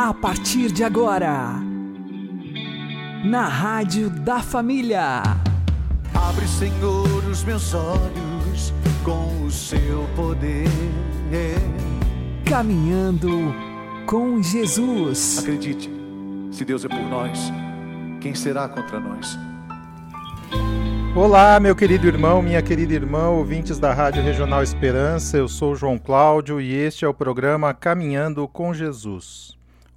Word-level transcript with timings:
A 0.00 0.14
partir 0.14 0.70
de 0.70 0.84
agora, 0.84 1.54
na 3.24 3.48
Rádio 3.48 4.08
da 4.08 4.38
Família. 4.38 5.22
Abre, 6.14 6.46
Senhor, 6.46 7.24
os 7.24 7.42
meus 7.42 7.74
olhos 7.74 8.72
com 9.02 9.44
o 9.44 9.50
seu 9.50 10.06
poder. 10.14 10.68
Caminhando 12.48 13.52
com 14.06 14.40
Jesus. 14.40 15.40
Acredite, 15.40 15.90
se 16.52 16.64
Deus 16.64 16.84
é 16.84 16.88
por 16.88 17.02
nós, 17.02 17.52
quem 18.20 18.36
será 18.36 18.68
contra 18.68 19.00
nós? 19.00 19.36
Olá, 21.16 21.58
meu 21.58 21.74
querido 21.74 22.06
irmão, 22.06 22.40
minha 22.40 22.62
querida 22.62 22.94
irmã, 22.94 23.30
ouvintes 23.30 23.80
da 23.80 23.92
Rádio 23.92 24.22
Regional 24.22 24.62
Esperança, 24.62 25.36
eu 25.36 25.48
sou 25.48 25.74
João 25.74 25.98
Cláudio 25.98 26.60
e 26.60 26.72
este 26.72 27.04
é 27.04 27.08
o 27.08 27.12
programa 27.12 27.74
Caminhando 27.74 28.46
com 28.46 28.72
Jesus. 28.72 29.57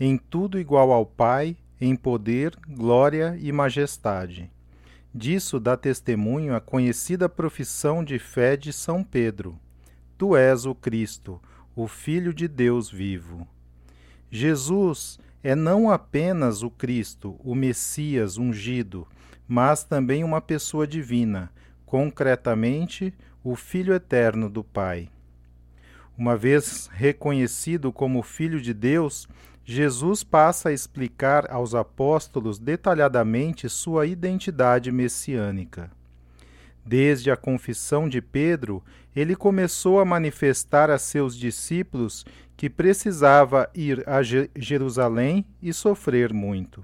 em 0.00 0.16
tudo 0.16 0.58
igual 0.58 0.92
ao 0.92 1.04
Pai, 1.04 1.56
em 1.80 1.94
poder, 1.96 2.56
glória 2.68 3.36
e 3.40 3.50
majestade. 3.52 4.50
Disso 5.14 5.58
dá 5.58 5.76
testemunho 5.76 6.54
a 6.54 6.60
conhecida 6.60 7.28
profissão 7.28 8.04
de 8.04 8.18
fé 8.18 8.56
de 8.56 8.72
São 8.72 9.02
Pedro: 9.02 9.58
Tu 10.16 10.36
és 10.36 10.66
o 10.66 10.74
Cristo, 10.74 11.40
o 11.74 11.86
Filho 11.86 12.34
de 12.34 12.46
Deus 12.46 12.90
vivo. 12.90 13.46
Jesus 14.30 15.18
é 15.42 15.54
não 15.54 15.90
apenas 15.90 16.62
o 16.62 16.70
Cristo, 16.70 17.36
o 17.38 17.54
Messias 17.54 18.36
ungido, 18.36 19.06
mas 19.46 19.82
também 19.82 20.22
uma 20.22 20.40
pessoa 20.40 20.86
divina, 20.86 21.50
concretamente 21.86 23.14
o 23.42 23.56
Filho 23.56 23.94
eterno 23.94 24.50
do 24.50 24.62
Pai. 24.62 25.08
Uma 26.18 26.36
vez 26.36 26.90
reconhecido 26.92 27.92
como 27.92 28.22
Filho 28.22 28.60
de 28.60 28.74
Deus, 28.74 29.28
Jesus 29.70 30.24
passa 30.24 30.70
a 30.70 30.72
explicar 30.72 31.52
aos 31.52 31.74
apóstolos 31.74 32.58
detalhadamente 32.58 33.68
sua 33.68 34.06
identidade 34.06 34.90
messiânica. 34.90 35.90
Desde 36.82 37.30
a 37.30 37.36
confissão 37.36 38.08
de 38.08 38.22
Pedro, 38.22 38.82
ele 39.14 39.36
começou 39.36 40.00
a 40.00 40.06
manifestar 40.06 40.88
a 40.88 40.96
seus 40.96 41.36
discípulos 41.36 42.24
que 42.56 42.70
precisava 42.70 43.68
ir 43.74 44.02
a 44.08 44.22
Jerusalém 44.22 45.44
e 45.60 45.70
sofrer 45.74 46.32
muito. 46.32 46.82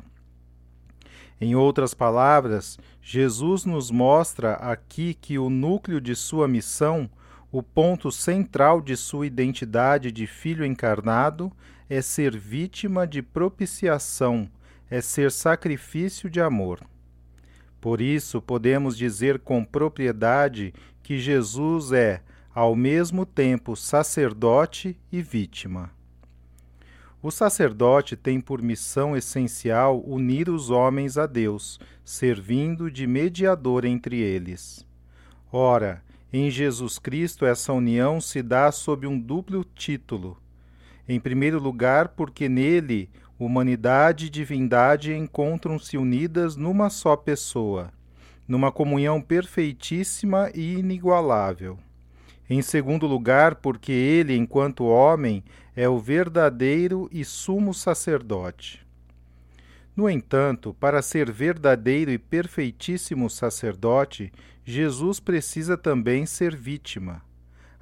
Em 1.41 1.55
outras 1.55 1.95
palavras, 1.95 2.79
Jesus 3.01 3.65
nos 3.65 3.91
mostra 3.91 4.57
aqui 4.57 5.15
que 5.15 5.39
o 5.39 5.49
núcleo 5.49 6.03
de 6.03 6.15
sua 6.15 6.47
missão, 6.47 7.09
o 7.51 7.63
ponto 7.63 8.13
central 8.13 8.83
de 8.83 8.95
sua 8.95 9.27
identidade 9.27 10.13
de 10.13 10.27
filho 10.27 10.67
encarnado, 10.67 11.51
é 11.95 12.03
ser 12.03 12.37
vítima 12.37 13.07
de 13.07 13.23
propiciação, 13.23 14.51
é 14.91 15.01
ser 15.01 15.31
sacrifício 15.31 16.29
de 16.29 16.41
amor. 16.41 16.81
Por 17.81 18.01
isso, 18.01 18.43
podemos 18.43 18.99
dizer 18.99 19.39
com 19.39 19.65
propriedade 19.65 20.75
que 21.05 21.19
Jesus 21.19 21.93
é, 21.93 22.21
ao 22.53 22.75
mesmo 22.75 23.25
tempo, 23.25 23.77
sacerdote 23.77 24.99
e 25.13 25.23
vítima. 25.23 25.91
O 27.23 27.31
sacerdote 27.31 28.17
tem 28.17 28.41
por 28.41 28.61
missão 28.61 29.17
essencial 29.17 30.03
unir 30.05 30.51
os 30.51 30.71
homens 30.71 31.17
a 31.17 31.27
Deus, 31.27 31.79
servindo 32.05 32.91
de 32.91 33.07
mediador 33.07 33.85
entre 33.85 34.19
eles. 34.19 34.85
Ora, 35.53 36.03
em 36.33 36.51
Jesus 36.51 36.99
Cristo 36.99 37.47
essa 37.47 37.73
união 37.73 38.21
se 38.21 38.43
dá 38.43 38.73
sob 38.73 39.07
um 39.07 39.19
duplo 39.19 39.65
título. 39.65 40.44
Em 41.09 41.21
primeiro 41.21 41.59
lugar, 41.59 42.09
porque 42.09 42.49
nele 42.49 43.11
humanidade 43.39 44.27
e 44.27 44.31
divindade 44.31 45.13
encontram-se 45.13 45.99
unidas 45.99 46.57
numa 46.57 46.89
só 46.89 47.17
pessoa, 47.17 47.93
numa 48.47 48.71
comunhão 48.71 49.21
perfeitíssima 49.21 50.51
e 50.55 50.75
inigualável. 50.75 51.79
Em 52.49 52.63
segundo 52.63 53.07
lugar, 53.07 53.57
porque 53.57 53.93
ele, 53.93 54.37
enquanto 54.37 54.85
homem, 54.85 55.43
é 55.75 55.89
o 55.89 55.99
verdadeiro 55.99 57.09
e 57.11 57.25
sumo 57.25 57.73
sacerdote. 57.73 58.85
No 59.97 60.11
entanto, 60.11 60.75
para 60.75 61.01
ser 61.03 61.31
verdadeiro 61.31 62.11
e 62.11 62.19
perfeitíssimo 62.19 63.31
sacerdote, 63.31 64.33
Jesus 64.65 65.21
precisa 65.21 65.77
também 65.77 66.27
ser 66.27 66.57
vítima. 66.57 67.23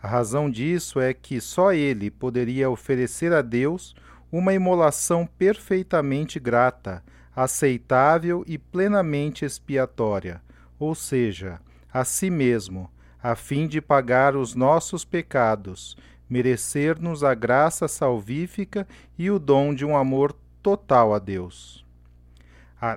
A 0.02 0.08
razão 0.08 0.50
disso 0.50 0.98
é 0.98 1.14
que 1.14 1.40
só 1.40 1.72
ele 1.72 2.10
poderia 2.10 2.68
oferecer 2.68 3.32
a 3.32 3.40
Deus 3.40 3.94
uma 4.32 4.52
imolação 4.52 5.24
perfeitamente 5.38 6.40
grata, 6.40 7.04
aceitável 7.36 8.42
e 8.46 8.58
plenamente 8.58 9.44
expiatória, 9.44 10.42
ou 10.76 10.94
seja, 10.94 11.60
a 11.92 12.04
si 12.04 12.30
mesmo 12.30 12.90
a 13.22 13.36
fim 13.36 13.68
de 13.68 13.80
pagar 13.80 14.34
os 14.34 14.56
nossos 14.56 15.04
pecados, 15.04 15.96
merecer-nos 16.28 17.22
a 17.22 17.34
graça 17.34 17.86
salvífica 17.86 18.88
e 19.16 19.30
o 19.30 19.38
dom 19.38 19.72
de 19.72 19.84
um 19.84 19.96
amor 19.96 20.34
total 20.60 21.14
a 21.14 21.20
Deus. 21.20 21.86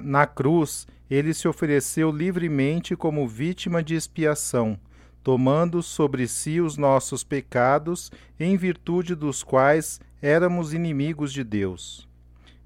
Na 0.02 0.26
cruz, 0.26 0.88
ele 1.08 1.32
se 1.32 1.48
ofereceu 1.48 2.12
livremente 2.12 2.96
como 2.96 3.28
vítima 3.28 3.84
de 3.84 3.94
expiação, 3.94 4.80
tomando 5.26 5.82
sobre 5.82 6.28
si 6.28 6.62
os 6.62 6.78
nossos 6.78 7.24
pecados, 7.24 8.12
em 8.40 8.56
virtude 8.56 9.16
dos 9.16 9.42
quais 9.42 10.00
éramos 10.22 10.72
inimigos 10.72 11.34
de 11.34 11.44
Deus. 11.44 12.08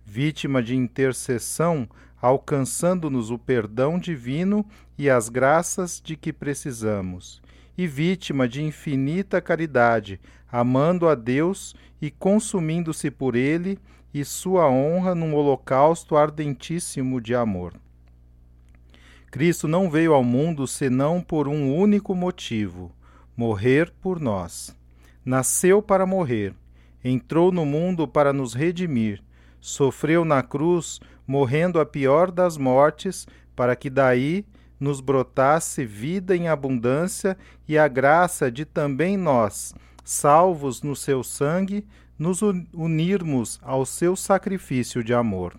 Vítima 0.06 0.62
de 0.62 0.76
intercessão, 0.76 1.88
alcançando-nos 2.22 3.32
o 3.32 3.40
perdão 3.40 3.98
divino 3.98 4.66
e 4.98 5.10
as 5.10 5.30
graças 5.30 6.02
de 6.04 6.18
que 6.18 6.34
precisamos 6.34 7.42
e 7.78 7.88
vítima 7.88 8.46
de 8.46 8.62
infinita 8.62 9.40
caridade, 9.40 10.20
amando 10.52 11.08
a 11.08 11.16
Deus 11.16 11.74
e 12.02 12.12
consumindo-se 12.12 13.10
por 13.10 13.38
ele 13.38 13.80
e 14.14 14.26
sua 14.26 14.70
honra 14.70 15.16
num 15.16 15.34
holocausto 15.34 16.18
ardentíssimo 16.18 17.22
de 17.22 17.34
amor. 17.34 17.74
Cristo 19.32 19.68
não 19.68 19.90
veio 19.90 20.14
ao 20.14 20.24
mundo 20.24 20.66
senão 20.66 21.22
por 21.22 21.48
um 21.48 21.76
único 21.76 22.16
motivo: 22.16 22.92
morrer 23.38 23.92
por 24.02 24.20
nós. 24.20 24.76
Nasceu 25.24 25.82
para 25.82 26.06
morrer, 26.06 26.54
entrou 27.04 27.52
no 27.52 27.66
mundo 27.66 28.08
para 28.08 28.34
nos 28.34 28.54
redimir, 28.54 29.22
sofreu 29.62 30.26
na 30.26 30.42
cruz, 30.42 31.00
morrendo 31.28 31.80
a 31.80 31.86
pior 31.86 32.32
das 32.32 32.58
mortes, 32.58 33.28
para 33.56 33.76
que 33.76 33.90
daí 33.90 34.46
nos 34.80 35.02
brotasse 35.02 35.86
vida 35.86 36.36
em 36.36 36.48
abundância 36.48 37.38
e 37.68 37.78
a 37.78 37.88
graça 37.88 38.50
de 38.50 38.66
também 38.66 39.18
nós, 39.18 39.76
salvos 40.04 40.82
no 40.82 40.96
seu 40.96 41.24
sangue, 41.24 41.86
nos 42.18 42.42
unirmos 42.74 43.60
ao 43.62 43.86
seu 43.86 44.16
sacrifício 44.16 45.04
de 45.04 45.14
amor. 45.14 45.56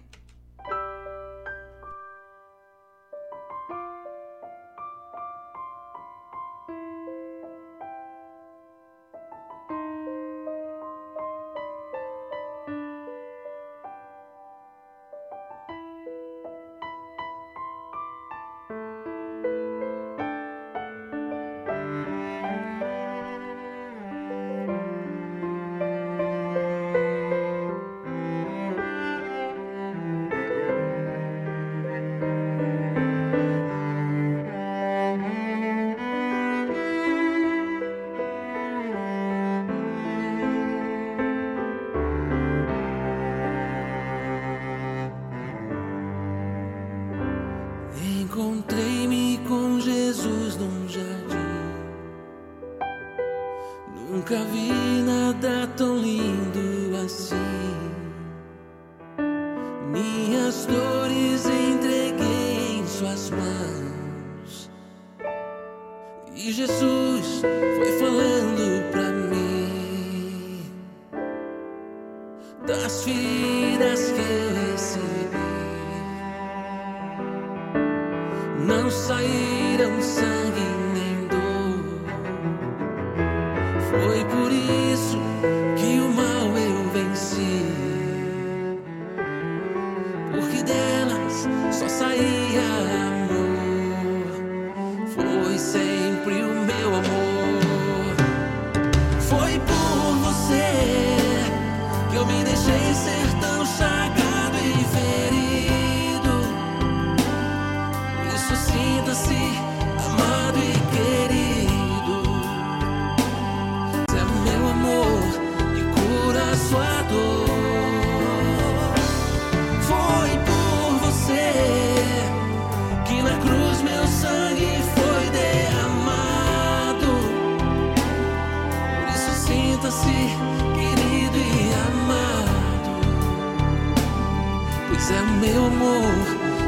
É 135.09 135.23
o 135.23 135.27
meu 135.27 135.67
amor 135.67 136.13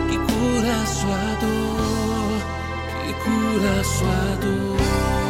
que 0.09 0.17
cura 0.19 0.87
sua 0.87 1.37
dor, 1.39 2.41
que 3.05 3.13
cura 3.23 3.85
sua 3.85 4.37
dor. 4.41 5.22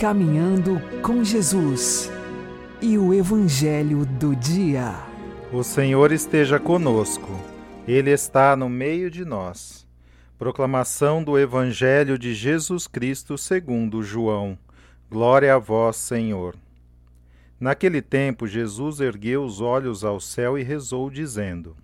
Caminhando 0.00 0.80
com 1.02 1.22
Jesus 1.22 2.10
e 2.80 2.96
o 2.96 3.12
Evangelho 3.12 4.06
do 4.06 4.34
Dia. 4.34 4.94
O 5.52 5.62
Senhor 5.62 6.10
esteja 6.10 6.58
conosco, 6.58 7.28
Ele 7.86 8.10
está 8.10 8.56
no 8.56 8.66
meio 8.66 9.10
de 9.10 9.26
nós. 9.26 9.86
Proclamação 10.38 11.22
do 11.22 11.38
Evangelho 11.38 12.18
de 12.18 12.32
Jesus 12.32 12.86
Cristo 12.86 13.36
segundo 13.36 14.02
João. 14.02 14.58
Glória 15.10 15.54
a 15.54 15.58
vós, 15.58 15.96
Senhor. 15.96 16.56
Naquele 17.60 18.00
tempo, 18.00 18.46
Jesus 18.46 19.00
ergueu 19.00 19.44
os 19.44 19.60
olhos 19.60 20.02
ao 20.02 20.18
céu 20.18 20.56
e 20.56 20.62
rezou, 20.62 21.10
dizendo: 21.10 21.76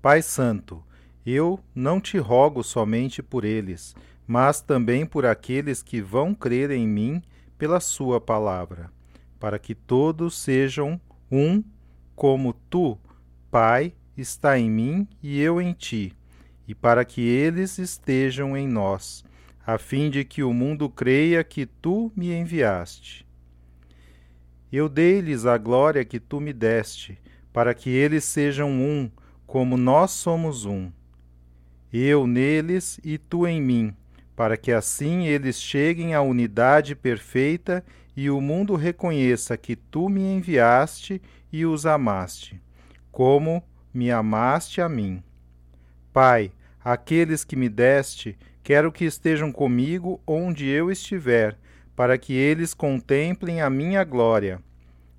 Pai 0.00 0.22
Santo, 0.22 0.80
eu 1.26 1.58
não 1.74 2.00
te 2.00 2.18
rogo 2.18 2.62
somente 2.62 3.20
por 3.20 3.44
eles, 3.44 3.96
mas 4.26 4.60
também 4.60 5.04
por 5.04 5.26
aqueles 5.26 5.82
que 5.82 6.00
vão 6.00 6.34
crer 6.34 6.70
em 6.70 6.86
mim 6.86 7.22
pela 7.58 7.80
Sua 7.80 8.20
palavra, 8.20 8.90
para 9.38 9.58
que 9.58 9.74
todos 9.74 10.38
sejam 10.38 11.00
um, 11.30 11.62
como 12.14 12.52
tu, 12.70 12.98
Pai, 13.50 13.94
está 14.16 14.58
em 14.58 14.70
mim 14.70 15.06
e 15.22 15.40
eu 15.40 15.60
em 15.60 15.72
ti, 15.72 16.12
e 16.66 16.74
para 16.74 17.04
que 17.04 17.20
eles 17.20 17.78
estejam 17.78 18.56
em 18.56 18.66
nós, 18.66 19.24
a 19.66 19.78
fim 19.78 20.10
de 20.10 20.24
que 20.24 20.42
o 20.42 20.52
mundo 20.52 20.88
creia 20.88 21.44
que 21.44 21.66
tu 21.66 22.10
me 22.16 22.32
enviaste. 22.32 23.26
Eu 24.72 24.88
dei-lhes 24.88 25.46
a 25.46 25.56
glória 25.56 26.04
que 26.04 26.18
tu 26.18 26.40
me 26.40 26.52
deste, 26.52 27.18
para 27.52 27.74
que 27.74 27.88
eles 27.90 28.24
sejam 28.24 28.70
um, 28.70 29.10
como 29.46 29.76
nós 29.76 30.10
somos 30.10 30.64
um. 30.64 30.90
Eu 31.92 32.26
neles 32.26 32.98
e 33.04 33.16
tu 33.16 33.46
em 33.46 33.62
mim, 33.62 33.94
para 34.36 34.56
que 34.56 34.72
assim 34.72 35.26
eles 35.26 35.60
cheguem 35.60 36.14
à 36.14 36.20
unidade 36.20 36.94
perfeita 36.94 37.84
e 38.16 38.30
o 38.30 38.40
mundo 38.40 38.74
reconheça 38.74 39.56
que 39.56 39.76
tu 39.76 40.08
me 40.08 40.20
enviaste 40.20 41.20
e 41.52 41.64
os 41.64 41.86
amaste, 41.86 42.60
como 43.10 43.62
me 43.92 44.10
amaste 44.10 44.80
a 44.80 44.88
mim. 44.88 45.22
Pai, 46.12 46.52
aqueles 46.84 47.44
que 47.44 47.56
me 47.56 47.68
deste, 47.68 48.36
quero 48.62 48.92
que 48.92 49.04
estejam 49.04 49.50
comigo 49.50 50.20
onde 50.26 50.66
eu 50.66 50.90
estiver, 50.90 51.56
para 51.96 52.18
que 52.18 52.32
eles 52.32 52.74
contemplem 52.74 53.60
a 53.60 53.70
minha 53.70 54.02
glória. 54.02 54.60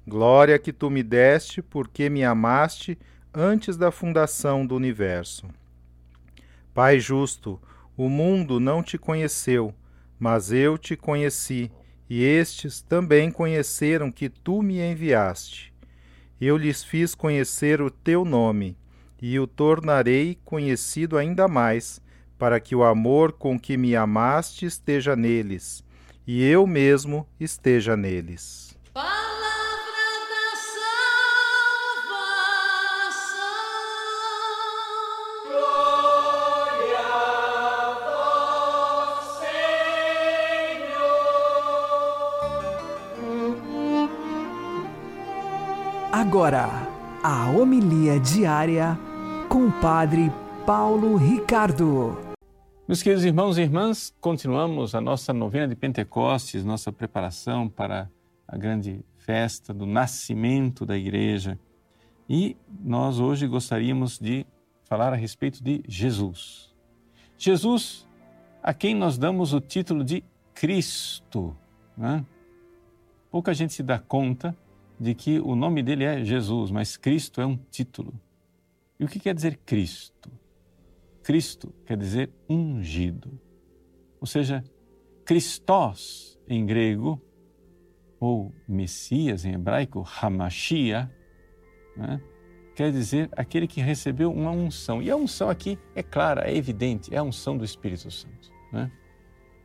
Glória 0.06 0.60
que 0.60 0.74
tu 0.74 0.90
me 0.90 1.02
deste, 1.02 1.62
porque 1.62 2.10
me 2.10 2.24
amaste 2.24 2.98
antes 3.34 3.78
da 3.78 3.92
fundação 3.92 4.66
do 4.66 4.76
universo. 4.76 5.48
Pai 6.74 7.00
justo, 7.00 7.60
o 7.98 8.10
mundo 8.10 8.60
não 8.60 8.84
te 8.84 8.98
conheceu, 8.98 9.74
mas 10.20 10.52
eu 10.52 10.78
te 10.78 10.96
conheci, 10.96 11.72
e 12.10 12.24
estes 12.24 12.82
também 12.82 13.32
conheceram 13.32 14.12
que 14.12 14.30
tu 14.30 14.62
me 14.62 14.80
enviaste. 14.80 15.74
Eu 16.40 16.58
lhes 16.58 16.84
fiz 16.84 17.16
conhecer 17.16 17.82
o 17.82 17.90
teu 17.90 18.26
nome, 18.26 18.78
e 19.22 19.40
o 19.40 19.48
tornarei 19.48 20.38
conhecido 20.44 21.18
ainda 21.18 21.48
mais, 21.48 22.02
para 22.38 22.60
que 22.60 22.76
o 22.76 22.84
amor 22.84 23.32
com 23.32 23.60
que 23.60 23.78
me 23.78 23.96
amaste 23.96 24.66
esteja 24.66 25.16
neles, 25.16 25.84
e 26.28 26.44
eu 26.44 26.68
mesmo 26.68 27.28
esteja 27.40 27.96
neles. 27.96 28.65
Agora, 46.18 46.70
a 47.22 47.50
homilia 47.50 48.18
diária 48.22 48.98
com 49.50 49.68
o 49.68 49.82
Padre 49.82 50.32
Paulo 50.66 51.18
Ricardo. 51.18 52.18
Meus 52.88 53.04
queridos 53.04 53.26
irmãos 53.26 53.58
e 53.58 53.64
irmãs, 53.64 54.16
continuamos 54.22 54.96
a 54.96 55.02
nossa 55.02 55.34
novena 55.34 55.68
de 55.68 55.76
Pentecostes, 55.76 56.64
nossa 56.64 56.90
preparação 56.90 57.68
para 57.68 58.10
a 58.48 58.58
grande 58.58 59.04
festa 59.18 59.74
do 59.74 59.86
nascimento 59.86 60.86
da 60.86 60.98
igreja. 60.98 61.60
E 62.30 62.56
nós 62.82 63.20
hoje 63.20 63.46
gostaríamos 63.46 64.18
de 64.18 64.46
falar 64.86 65.12
a 65.12 65.18
respeito 65.18 65.62
de 65.62 65.84
Jesus. 65.86 66.74
Jesus, 67.38 68.08
a 68.64 68.74
quem 68.74 68.96
nós 68.96 69.18
damos 69.18 69.52
o 69.52 69.60
título 69.60 70.02
de 70.02 70.24
Cristo. 70.54 71.54
Né? 71.98 72.26
Pouca 73.30 73.54
gente 73.54 73.74
se 73.74 73.84
dá 73.84 74.00
conta 74.00 74.56
de 75.00 75.14
que 75.14 75.40
o 75.40 75.56
nome 75.56 75.84
dele 75.84 76.04
é 76.04 76.24
Jesus, 76.24 76.72
mas 76.72 76.98
Cristo 76.98 77.42
é 77.42 77.46
um 77.46 77.58
título. 77.58 78.14
E 79.00 79.06
o 79.06 79.08
que 79.08 79.20
quer 79.20 79.34
dizer 79.34 79.60
Cristo? 79.66 80.32
Cristo 81.24 81.74
quer 81.86 81.98
dizer 81.98 82.32
ungido. 82.50 83.40
Ou 84.22 84.28
seja, 84.28 84.64
Christos 85.26 86.40
em 86.48 86.66
grego, 86.66 87.22
ou 88.20 88.54
Messias 88.68 89.44
em 89.44 89.54
hebraico, 89.54 90.06
Hamashia, 90.22 91.12
né? 91.98 92.22
quer 92.76 92.92
dizer 92.92 93.30
aquele 93.34 93.68
que 93.68 93.82
recebeu 93.82 94.32
uma 94.32 94.52
unção. 94.52 95.02
E 95.02 95.10
a 95.10 95.16
unção 95.16 95.50
aqui 95.50 95.78
é 95.96 96.04
clara, 96.04 96.50
é 96.50 96.56
evidente, 96.56 97.14
é 97.14 97.18
a 97.18 97.24
unção 97.24 97.58
do 97.58 97.66
Espírito 97.66 98.10
Santo. 98.12 98.52
Né? 98.72 98.92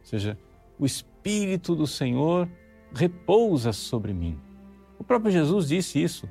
Ou 0.01 0.05
seja, 0.05 0.39
o 0.79 0.87
Espírito 0.87 1.77
do 1.77 1.87
Senhor 1.87 2.49
repousa 2.95 3.73
sobre 3.73 4.13
mim. 4.13 4.39
Próprio 5.11 5.33
Jesus 5.33 5.67
disse 5.67 6.01
isso 6.01 6.29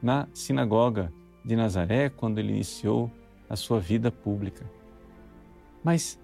na 0.00 0.26
sinagoga 0.32 1.12
de 1.44 1.54
Nazaré 1.54 2.08
quando 2.08 2.38
ele 2.38 2.54
iniciou 2.54 3.12
a 3.50 3.54
sua 3.54 3.78
vida 3.78 4.10
pública. 4.10 4.64
Mas 5.82 6.18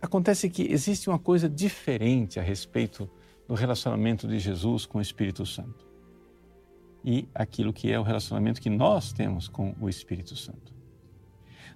acontece 0.00 0.48
que 0.48 0.62
existe 0.62 1.10
uma 1.10 1.18
coisa 1.18 1.48
diferente 1.48 2.38
a 2.38 2.42
respeito 2.44 3.10
do 3.48 3.54
relacionamento 3.54 4.28
de 4.28 4.38
Jesus 4.38 4.86
com 4.86 4.98
o 4.98 5.02
Espírito 5.02 5.44
Santo 5.44 5.84
e 7.04 7.28
aquilo 7.34 7.72
que 7.72 7.90
é 7.90 7.98
o 7.98 8.04
relacionamento 8.04 8.60
que 8.60 8.70
nós 8.70 9.12
temos 9.12 9.48
com 9.48 9.74
o 9.80 9.88
Espírito 9.88 10.36
Santo. 10.36 10.72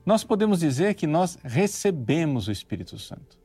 Nós 0.06 0.22
podemos 0.22 0.60
dizer 0.60 0.94
que 0.94 1.08
nós 1.08 1.36
recebemos 1.42 2.46
o 2.46 2.52
Espírito 2.52 2.96
Santo, 2.96 3.40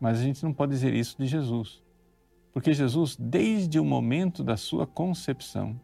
mas 0.00 0.18
a 0.18 0.22
gente 0.24 0.42
não 0.42 0.52
pode 0.52 0.72
dizer 0.72 0.92
isso 0.92 1.16
de 1.16 1.26
Jesus, 1.28 1.83
porque 2.54 2.72
Jesus, 2.72 3.16
desde 3.18 3.80
o 3.80 3.84
momento 3.84 4.44
da 4.44 4.56
sua 4.56 4.86
concepção, 4.86 5.78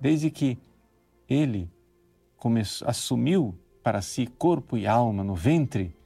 desde 0.00 0.32
que 0.32 0.58
ele 1.28 1.70
começou, 2.36 2.88
assumiu 2.88 3.56
para 3.80 4.02
si 4.02 4.26
corpo 4.26 4.76
e 4.76 4.84
alma 4.84 5.22
no 5.22 5.36
ventre 5.36 5.96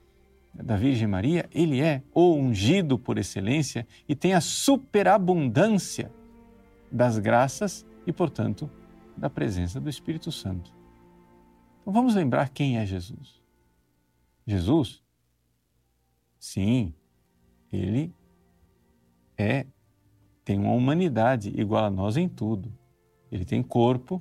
da 0.52 0.76
Virgem 0.76 1.08
Maria, 1.08 1.48
ele 1.50 1.80
é 1.80 2.02
o 2.12 2.34
ungido 2.34 2.98
por 2.98 3.16
excelência 3.16 3.86
e 4.06 4.14
tem 4.14 4.34
a 4.34 4.40
superabundância 4.42 6.12
das 6.90 7.18
graças 7.18 7.86
e, 8.06 8.12
portanto, 8.12 8.70
da 9.16 9.30
presença 9.30 9.80
do 9.80 9.88
Espírito 9.88 10.30
Santo. 10.30 10.74
Então 11.80 11.90
vamos 11.90 12.14
lembrar 12.14 12.50
quem 12.50 12.76
é 12.76 12.84
Jesus. 12.84 13.40
Jesus, 14.46 15.02
sim, 16.38 16.92
ele 17.72 18.12
é 19.42 19.66
tem 20.44 20.58
uma 20.58 20.72
humanidade 20.72 21.52
igual 21.56 21.84
a 21.84 21.90
nós 21.90 22.16
em 22.16 22.28
tudo. 22.28 22.72
Ele 23.30 23.44
tem 23.44 23.62
corpo, 23.62 24.20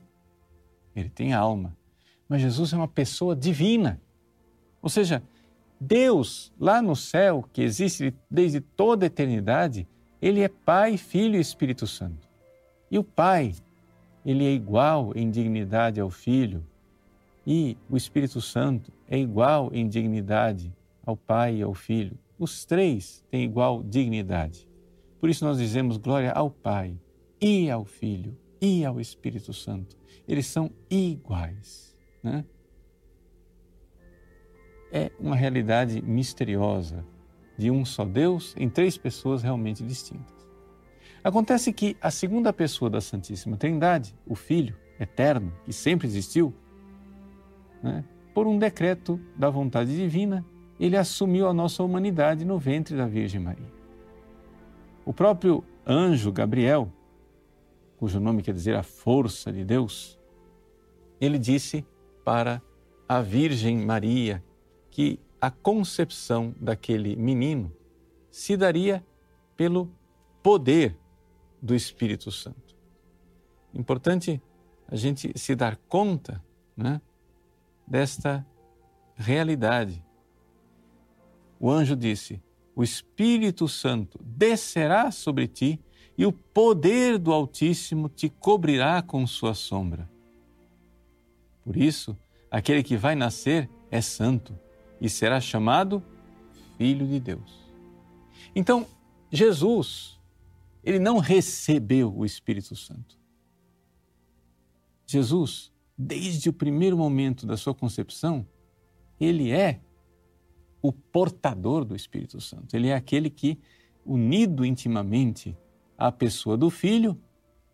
ele 0.96 1.10
tem 1.10 1.34
alma. 1.34 1.76
Mas 2.28 2.42
Jesus 2.42 2.72
é 2.74 2.78
uma 2.78 2.88
pessoa 2.88 3.36
divina. 3.36 4.00
Ou 4.82 4.90
seja, 4.90 5.22
Deus, 5.80 6.54
lá 6.60 6.82
no 6.82 6.96
céu, 6.96 7.44
que 7.52 7.62
existe 7.62 8.14
desde 8.30 8.62
toda 8.62 9.06
a 9.06 9.08
eternidade, 9.08 9.88
ele 10.22 10.42
é 10.42 10.48
Pai, 10.48 10.98
Filho 10.98 11.36
e 11.36 11.42
Espírito 11.42 11.88
Santo. 11.88 12.30
E 12.90 12.98
o 13.00 13.04
Pai, 13.04 13.54
ele 14.26 14.46
é 14.46 14.52
igual 14.52 15.12
em 15.16 15.30
dignidade 15.30 16.00
ao 16.00 16.10
Filho, 16.10 16.64
e 17.46 17.76
o 17.90 17.98
Espírito 17.98 18.40
Santo 18.40 18.94
é 19.10 19.18
igual 19.18 19.72
em 19.74 19.88
dignidade 19.90 20.72
ao 21.04 21.18
Pai 21.18 21.58
e 21.58 21.62
ao 21.64 21.74
Filho. 21.74 22.18
Os 22.38 22.64
três 22.66 23.26
têm 23.32 23.44
igual 23.44 23.82
dignidade. 23.82 24.71
Por 25.22 25.30
isso 25.30 25.46
nós 25.46 25.60
dizemos 25.60 25.98
glória 25.98 26.32
ao 26.32 26.50
Pai 26.50 27.00
e 27.40 27.70
ao 27.70 27.86
Filho 27.86 28.36
e 28.60 28.84
ao 28.84 29.00
Espírito 29.00 29.54
Santo. 29.54 29.96
Eles 30.28 30.48
são 30.48 30.72
iguais. 30.90 31.96
Né? 32.24 32.44
É 34.92 35.12
uma 35.20 35.36
realidade 35.36 36.02
misteriosa 36.02 37.06
de 37.56 37.70
um 37.70 37.86
só 37.86 38.04
Deus 38.04 38.56
em 38.58 38.68
três 38.68 38.98
pessoas 38.98 39.44
realmente 39.44 39.84
distintas. 39.84 40.42
Acontece 41.24 41.72
que 41.72 41.96
a 42.02 42.10
segunda 42.10 42.52
pessoa 42.52 42.90
da 42.90 43.00
Santíssima 43.00 43.56
Trindade, 43.58 44.16
o 44.26 44.34
Filho 44.34 44.76
eterno, 45.00 45.54
que 45.64 45.72
sempre 45.72 46.08
existiu, 46.08 46.52
né? 47.84 48.04
por 48.34 48.48
um 48.48 48.58
decreto 48.58 49.22
da 49.38 49.52
vontade 49.52 49.96
divina, 49.96 50.44
ele 50.80 50.98
assumiu 50.98 51.48
a 51.48 51.54
nossa 51.54 51.84
humanidade 51.84 52.44
no 52.44 52.58
ventre 52.58 52.98
da 52.98 53.06
Virgem 53.06 53.40
Maria. 53.40 53.81
O 55.06 55.14
próprio 55.14 55.64
anjo 55.86 56.32
Gabriel, 56.32 56.92
cujo 57.98 58.20
nome 58.20 58.44
quer 58.44 58.54
dizer 58.54 58.76
a 58.76 58.84
força 58.84 59.52
de 59.52 59.66
Deus, 59.66 60.20
ele 61.20 61.40
disse 61.40 61.86
para 62.24 62.62
a 63.08 63.22
Virgem 63.22 63.78
Maria 63.78 64.44
que 64.90 65.20
a 65.40 65.50
concepção 65.50 66.54
daquele 66.60 67.16
menino 67.16 67.72
se 68.30 68.56
daria 68.56 69.06
pelo 69.58 69.92
poder 70.44 70.98
do 71.62 71.76
Espírito 71.76 72.32
Santo. 72.32 72.76
Importante 73.74 74.42
a 74.88 74.96
gente 74.96 75.38
se 75.38 75.56
dar 75.56 75.78
conta 75.88 76.44
né, 76.76 77.02
desta 77.88 78.46
realidade. 79.16 80.04
O 81.60 81.70
anjo 81.70 81.96
disse: 81.96 82.42
o 82.76 82.84
Espírito 82.84 83.68
Santo 83.68 84.20
descerá 84.24 85.12
sobre 85.12 85.48
ti 85.48 85.80
e 86.18 86.26
o 86.26 86.32
poder 86.32 87.18
do 87.18 87.32
Altíssimo 87.32 88.08
te 88.08 88.30
cobrirá 88.30 89.02
com 89.02 89.26
sua 89.26 89.54
sombra. 89.54 90.10
Por 91.64 91.78
isso, 91.78 92.18
aquele 92.50 92.84
que 92.84 92.98
vai 92.98 93.16
nascer 93.16 93.70
é 93.90 94.02
santo 94.02 94.58
e 95.00 95.10
será 95.10 95.40
chamado 95.40 96.04
Filho 96.78 97.06
de 97.06 97.20
Deus. 97.20 97.60
Então, 98.56 98.88
Jesus, 99.32 100.20
ele 100.84 101.00
não 101.00 101.18
recebeu 101.18 102.14
o 102.16 102.26
Espírito 102.26 102.76
Santo. 102.76 103.18
Jesus, 105.06 105.72
desde 105.98 106.50
o 106.50 106.54
primeiro 106.54 106.98
momento 106.98 107.46
da 107.46 107.58
sua 107.58 107.76
concepção, 107.76 108.46
ele 109.20 109.52
é 109.52 109.82
o 110.82 110.92
portador 110.92 111.86
do 111.86 111.96
Espírito 111.96 112.42
Santo. 112.42 112.76
Ele 112.76 112.88
é 112.88 112.96
aquele 112.96 113.30
que, 113.30 113.60
unido 114.06 114.66
intimamente 114.66 115.56
à 115.98 116.12
pessoa 116.12 116.58
do 116.58 116.70
Filho, 116.70 117.18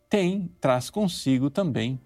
tem, 0.10 0.52
traz 0.60 0.90
consigo 0.90 1.50
também 1.50 2.00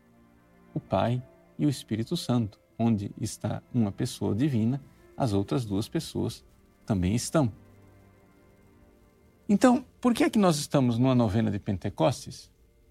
o 0.74 0.80
Pai 0.80 1.22
e 1.58 1.66
o 1.66 1.70
Espírito 1.70 2.16
Santo. 2.16 2.60
Onde 2.78 3.12
está 3.20 3.62
uma 3.74 3.92
pessoa 3.92 4.36
divina, 4.36 4.82
as 5.16 5.34
outras 5.34 5.66
duas 5.66 5.88
pessoas 5.88 6.44
também 6.86 7.16
estão. 7.16 7.52
Então, 9.48 9.86
por 10.00 10.14
que 10.14 10.24
é 10.24 10.30
que 10.30 10.40
nós 10.40 10.58
estamos 10.58 10.98
numa 10.98 11.14
novena 11.14 11.52
de 11.52 11.60
Pentecostes 11.60 12.50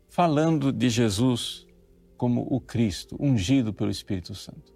falando 0.08 0.72
de 0.72 0.88
Jesus 0.90 1.66
como 2.16 2.46
o 2.50 2.60
Cristo, 2.60 3.16
ungido 3.18 3.72
pelo 3.72 3.90
Espírito 3.90 4.34
Santo? 4.34 4.72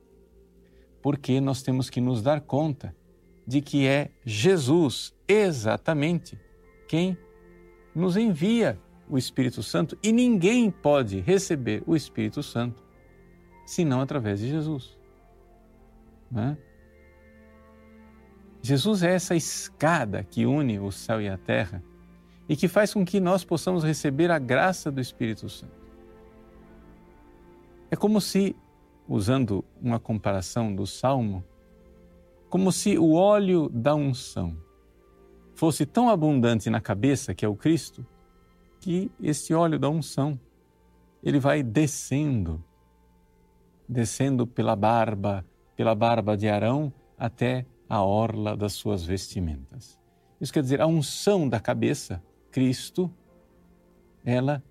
Porque 1.03 1.41
nós 1.41 1.63
temos 1.63 1.91
que 1.91 2.01
nos 2.01 2.23
dar 2.23 2.41
conta 2.41 2.97
de 3.47 3.61
que 3.61 3.87
é 3.87 4.11
Jesus 4.25 5.15
exatamente 5.29 6.39
quem 6.89 7.17
nos 7.95 8.17
envia 8.17 8.79
o 9.09 9.19
Espírito 9.19 9.63
Santo 9.63 9.99
e 10.03 10.13
ninguém 10.13 10.71
pode 10.71 11.21
receber 11.21 11.83
o 11.87 11.95
Espírito 11.95 12.43
Santo 12.43 12.83
senão 13.67 14.01
através 14.01 14.41
de 14.41 14.49
Jesus. 14.49 14.97
Né? 16.31 16.57
Jesus 18.63 19.03
é 19.03 19.15
essa 19.15 19.35
escada 19.35 20.25
que 20.25 20.47
une 20.47 20.79
o 20.79 20.91
céu 20.91 21.21
e 21.21 21.29
a 21.29 21.37
terra 21.37 21.83
e 22.49 22.57
que 22.57 22.69
faz 22.69 22.93
com 22.93 23.05
que 23.05 23.21
nós 23.21 23.45
possamos 23.45 23.85
receber 23.85 24.31
a 24.31 24.39
graça 24.39 24.91
do 24.91 25.01
Espírito 25.01 25.49
Santo. 25.49 25.85
É 27.91 27.97
como 27.97 28.21
se, 28.21 28.57
usando 29.09 29.65
uma 29.81 30.01
comparação 30.01 30.75
do 30.75 30.87
Salmo, 30.87 31.45
como 32.49 32.71
se 32.71 32.97
o 32.99 33.15
óleo 33.15 33.69
da 33.69 33.95
unção 33.95 34.57
fosse 35.55 35.87
tão 35.87 36.09
abundante 36.09 36.69
na 36.71 36.81
cabeça, 36.81 37.35
que 37.35 37.45
é 37.45 37.49
o 37.49 37.57
Cristo, 37.57 38.07
que 38.81 39.11
esse 39.21 39.55
óleo 39.55 39.79
da 39.79 39.89
unção 39.89 40.39
ele 41.23 41.39
vai 41.39 41.63
descendo, 41.63 42.63
descendo 43.89 44.47
pela 44.47 44.77
barba, 44.77 45.45
pela 45.75 45.95
barba 45.95 46.37
de 46.37 46.49
Arão 46.49 46.93
até 47.19 47.65
a 47.89 48.03
orla 48.03 48.57
das 48.57 48.75
suas 48.75 49.05
vestimentas. 49.05 49.99
Isso 50.41 50.53
quer 50.53 50.63
dizer, 50.63 50.81
a 50.81 50.87
unção 50.87 51.49
da 51.49 51.59
cabeça, 51.59 52.23
Cristo, 52.51 53.11
ela 54.25 54.63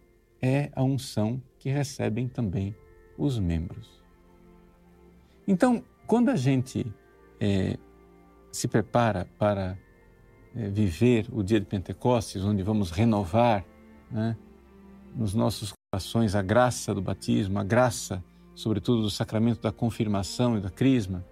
é 0.42 0.70
a 0.76 0.84
unção 0.84 1.42
que 1.58 1.70
recebem 1.70 2.28
também 2.28 2.76
os 3.18 3.40
membros. 3.40 4.04
Então, 5.48 5.84
quando 6.06 6.30
a 6.30 6.36
gente 6.36 6.86
é, 7.44 7.78
se 8.54 8.70
prepara 8.70 9.28
para 9.38 9.78
é, 10.56 10.70
viver 10.70 11.28
o 11.30 11.44
dia 11.44 11.60
de 11.60 11.66
Pentecostes, 11.66 12.42
onde 12.42 12.64
vamos 12.64 12.90
renovar 12.90 13.66
né, 14.10 14.38
nos 15.14 15.34
nossos 15.34 15.74
corações 15.92 16.36
a 16.36 16.42
graça 16.42 16.96
do 16.96 17.02
batismo, 17.02 17.60
a 17.60 17.64
graça, 17.64 18.24
sobretudo, 18.56 19.02
do 19.02 19.10
sacramento 19.10 19.60
da 19.60 19.74
confirmação 19.74 20.58
e 20.58 20.62
da 20.62 20.70
crisma, 20.70 21.26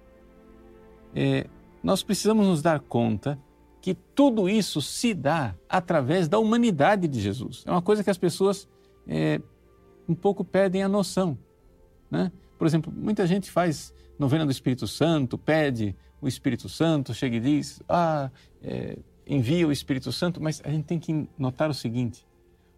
é, 1.15 1.48
nós 1.82 2.03
precisamos 2.03 2.46
nos 2.46 2.62
dar 2.62 2.82
conta 2.82 3.39
que 3.82 3.96
tudo 3.96 4.50
isso 4.50 4.82
se 4.82 5.13
dá 5.13 5.56
através 5.70 6.27
da 6.27 6.38
humanidade 6.39 7.08
de 7.08 7.22
Jesus. 7.22 7.63
É 7.65 7.72
uma 7.72 7.82
coisa 7.82 8.03
que 8.03 8.10
as 8.10 8.18
pessoas 8.18 8.68
é, 9.08 9.41
um 10.10 10.13
pouco 10.13 10.44
perdem 10.44 10.84
a 10.84 10.89
noção. 10.89 11.38
Né? 12.10 12.32
Por 12.62 12.68
exemplo, 12.68 12.94
muita 12.96 13.25
gente 13.25 13.50
faz 13.50 13.91
novena 14.20 14.46
do 14.46 14.51
Espírito 14.51 14.86
Santo, 14.86 15.36
pede 15.36 15.96
o 16.22 16.27
Espírito 16.27 16.70
Santo, 16.70 17.12
chega 17.12 17.38
e 17.38 17.39
diz, 17.39 17.82
ah, 17.89 18.30
é, 18.62 19.00
envia 19.25 19.68
o 19.68 19.72
Espírito 19.72 20.12
Santo, 20.12 20.39
mas 20.39 20.62
a 20.63 20.70
gente 20.70 20.86
tem 20.86 21.00
que 21.00 21.27
notar 21.39 21.72
o 21.72 21.74
seguinte: 21.74 22.24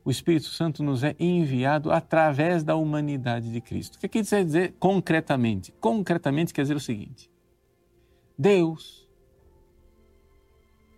o 0.05 0.09
Espírito 0.09 0.45
Santo 0.45 0.81
nos 0.81 1.03
é 1.03 1.13
enviado 1.19 1.91
através 1.91 2.63
da 2.63 2.77
humanidade 2.77 3.51
de 3.51 3.59
Cristo. 3.59 3.97
O 3.97 3.99
que, 3.99 4.05
é 4.05 4.09
quer 4.09 4.45
dizer 4.45 4.73
concretamente? 4.79 5.73
Concretamente 5.81 6.53
quer 6.53 6.61
dizer 6.61 6.77
o 6.77 6.79
seguinte: 6.79 7.29
Deus, 8.39 9.05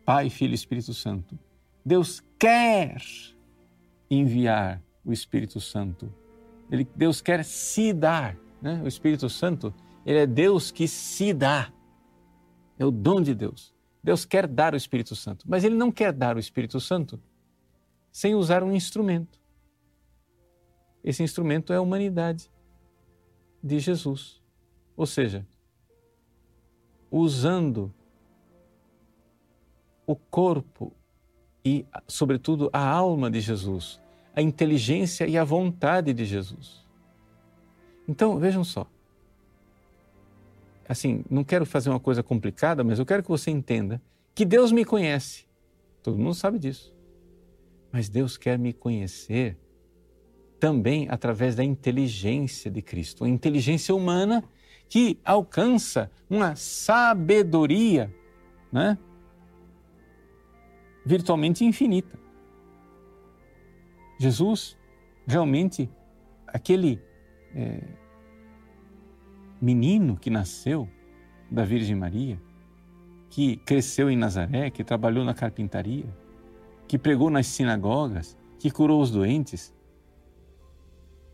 Pai, 0.05 0.29
Filho 0.29 0.51
e 0.51 0.53
Espírito 0.53 0.93
Santo, 0.93 1.39
Deus 1.83 2.23
quer 2.37 3.01
enviar 4.11 4.79
o 5.03 5.11
Espírito 5.11 5.59
Santo. 5.59 6.13
Ele, 6.69 6.87
Deus 6.95 7.19
quer 7.19 7.43
se 7.43 7.91
dar. 7.91 8.44
Né? 8.65 8.81
O 8.83 8.87
Espírito 8.87 9.29
Santo, 9.29 9.71
ele 10.03 10.17
é 10.17 10.25
Deus 10.25 10.71
que 10.71 10.87
se 10.87 11.31
dá. 11.35 11.71
É 12.79 12.83
o 12.83 12.89
dom 12.89 13.21
de 13.21 13.35
Deus. 13.35 13.75
Deus 14.03 14.25
quer 14.25 14.47
dar 14.47 14.73
o 14.73 14.75
Espírito 14.75 15.15
Santo, 15.15 15.45
mas 15.47 15.63
Ele 15.63 15.75
não 15.75 15.91
quer 15.91 16.11
dar 16.11 16.35
o 16.35 16.39
Espírito 16.39 16.79
Santo 16.79 17.21
sem 18.11 18.33
usar 18.33 18.63
um 18.63 18.73
instrumento. 18.73 19.39
Esse 21.03 21.21
instrumento 21.21 21.71
é 21.71 21.75
a 21.75 21.81
humanidade 21.81 22.51
de 23.63 23.77
Jesus. 23.77 24.41
Ou 24.97 25.05
seja, 25.05 25.45
usando 27.11 27.93
o 30.07 30.15
corpo 30.15 30.91
e, 31.63 31.85
sobretudo, 32.07 32.67
a 32.73 32.83
alma 32.83 33.29
de 33.29 33.41
Jesus, 33.41 34.01
a 34.35 34.41
inteligência 34.41 35.27
e 35.27 35.37
a 35.37 35.43
vontade 35.43 36.13
de 36.15 36.25
Jesus. 36.25 36.84
Então, 38.07 38.37
vejam 38.37 38.63
só, 38.63 38.87
assim, 40.87 41.23
não 41.29 41.43
quero 41.43 41.65
fazer 41.65 41.89
uma 41.89 41.99
coisa 41.99 42.21
complicada, 42.21 42.83
mas 42.83 42.99
eu 42.99 43.05
quero 43.05 43.23
que 43.23 43.29
você 43.29 43.49
entenda 43.49 44.01
que 44.33 44.45
Deus 44.45 44.71
me 44.71 44.85
conhece. 44.85 45.45
Todo 46.03 46.17
mundo 46.17 46.35
sabe 46.35 46.59
disso. 46.59 46.93
Mas 47.91 48.09
Deus 48.09 48.37
quer 48.37 48.59
me 48.59 48.73
conhecer 48.73 49.57
também 50.59 51.07
através 51.09 51.55
da 51.55 51.63
inteligência 51.63 52.69
de 52.69 52.81
Cristo, 52.81 53.23
a 53.23 53.29
inteligência 53.29 53.93
humana 53.93 54.43
que 54.87 55.19
alcança 55.23 56.11
uma 56.29 56.55
sabedoria, 56.55 58.13
né? 58.71 58.97
virtualmente 61.05 61.63
infinita. 61.63 62.17
Jesus, 64.19 64.77
realmente, 65.27 65.89
aquele 66.47 67.01
é, 67.55 67.81
menino 69.61 70.17
que 70.17 70.29
nasceu 70.29 70.89
da 71.49 71.63
Virgem 71.63 71.95
Maria, 71.95 72.39
que 73.29 73.57
cresceu 73.57 74.09
em 74.09 74.17
Nazaré, 74.17 74.69
que 74.69 74.83
trabalhou 74.83 75.23
na 75.23 75.33
carpintaria, 75.33 76.05
que 76.87 76.97
pregou 76.97 77.29
nas 77.29 77.47
sinagogas, 77.47 78.37
que 78.59 78.69
curou 78.69 79.01
os 79.01 79.09
doentes, 79.09 79.73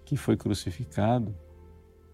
que 0.06 0.16
foi 0.16 0.38
crucificado, 0.38 1.36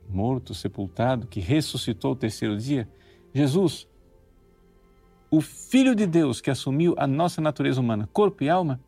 morto, 0.09 0.53
sepultado, 0.53 1.27
que 1.27 1.39
ressuscitou 1.39 2.13
o 2.13 2.15
terceiro 2.15 2.57
dia, 2.57 2.87
Jesus, 3.33 3.87
o 5.29 5.41
Filho 5.41 5.93
de 5.93 6.07
Deus 6.07 6.39
que 6.39 6.49
assumiu 6.49 6.95
a 6.97 7.05
nossa 7.05 7.41
natureza 7.41 7.81
humana, 7.81 8.09
corpo 8.13 8.43
e 8.43 8.49
alma, 8.49 8.79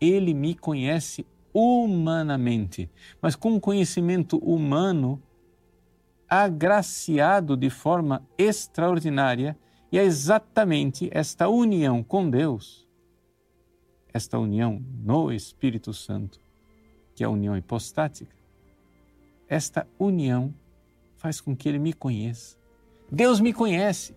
ele 0.00 0.34
me 0.34 0.54
conhece 0.54 1.24
humanamente, 1.54 2.90
mas 3.22 3.36
com 3.36 3.52
um 3.52 3.60
conhecimento 3.60 4.36
humano 4.38 5.22
agraciado 6.28 7.56
de 7.56 7.70
forma 7.70 8.26
extraordinária 8.36 9.56
e 9.92 9.98
é 9.98 10.02
exatamente 10.02 11.08
esta 11.12 11.48
união 11.48 12.02
com 12.02 12.28
Deus, 12.28 12.88
esta 14.12 14.36
união 14.36 14.84
no 15.04 15.30
Espírito 15.30 15.94
Santo, 15.94 16.40
que 17.14 17.22
é 17.22 17.26
a 17.26 17.30
união 17.30 17.56
hipostática, 17.56 18.34
esta 19.48 19.86
união 19.96 20.52
faz 21.14 21.40
com 21.40 21.54
que 21.54 21.68
ele 21.68 21.78
me 21.78 21.92
conheça. 21.92 22.58
Deus 23.10 23.38
me 23.38 23.52
conhece, 23.52 24.16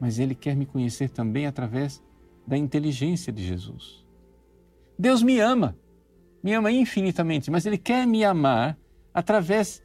mas 0.00 0.18
ele 0.18 0.34
quer 0.34 0.56
me 0.56 0.66
conhecer 0.66 1.08
também 1.10 1.46
através 1.46 2.02
da 2.44 2.56
inteligência 2.56 3.32
de 3.32 3.46
Jesus. 3.46 4.04
Deus 4.98 5.22
me 5.22 5.38
ama, 5.38 5.76
me 6.42 6.52
ama 6.52 6.70
infinitamente, 6.72 7.50
mas 7.50 7.66
ele 7.66 7.78
quer 7.78 8.06
me 8.06 8.24
amar 8.24 8.76
através 9.14 9.82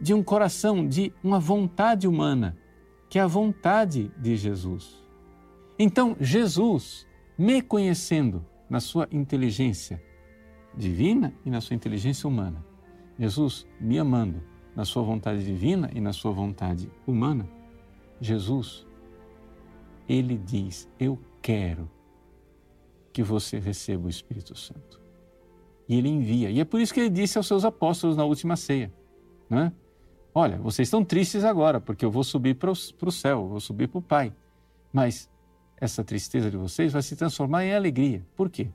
de 0.00 0.12
um 0.12 0.22
coração, 0.22 0.86
de 0.86 1.12
uma 1.22 1.40
vontade 1.40 2.06
humana, 2.06 2.56
que 3.08 3.18
é 3.18 3.22
a 3.22 3.26
vontade 3.26 4.10
de 4.18 4.36
Jesus. 4.36 5.02
Então, 5.78 6.16
Jesus, 6.20 7.06
me 7.38 7.62
conhecendo 7.62 8.44
na 8.68 8.80
sua 8.80 9.08
inteligência 9.10 10.02
divina 10.74 11.32
e 11.44 11.50
na 11.50 11.60
sua 11.60 11.74
inteligência 11.74 12.28
humana, 12.28 12.64
Jesus 13.18 13.66
me 13.80 13.98
amando 13.98 14.42
na 14.74 14.84
sua 14.84 15.02
vontade 15.02 15.42
divina 15.42 15.90
e 15.94 16.00
na 16.00 16.12
sua 16.12 16.32
vontade 16.32 16.90
humana, 17.06 17.48
Jesus, 18.20 18.86
ele 20.06 20.36
diz: 20.36 20.88
Eu 20.98 21.18
quero 21.40 21.90
que 23.12 23.22
você 23.22 23.58
receba 23.58 24.06
o 24.06 24.10
Espírito 24.10 24.54
Santo. 24.54 25.05
E 25.88 25.96
ele 25.96 26.08
envia. 26.08 26.50
E 26.50 26.60
é 26.60 26.64
por 26.64 26.80
isso 26.80 26.92
que 26.92 27.00
ele 27.00 27.10
disse 27.10 27.38
aos 27.38 27.46
seus 27.46 27.64
apóstolos 27.64 28.16
na 28.16 28.24
última 28.24 28.56
ceia: 28.56 28.92
né? 29.48 29.72
Olha, 30.34 30.58
vocês 30.58 30.88
estão 30.88 31.04
tristes 31.04 31.44
agora, 31.44 31.80
porque 31.80 32.04
eu 32.04 32.10
vou 32.10 32.22
subir 32.22 32.54
para 32.56 32.70
o 32.70 33.10
céu, 33.10 33.48
vou 33.48 33.60
subir 33.60 33.88
para 33.88 33.98
o 33.98 34.02
Pai. 34.02 34.32
Mas 34.92 35.30
essa 35.78 36.04
tristeza 36.04 36.50
de 36.50 36.56
vocês 36.56 36.92
vai 36.92 37.02
se 37.02 37.16
transformar 37.16 37.64
em 37.64 37.74
alegria. 37.74 38.22
Por 38.36 38.50
quê? 38.50 38.68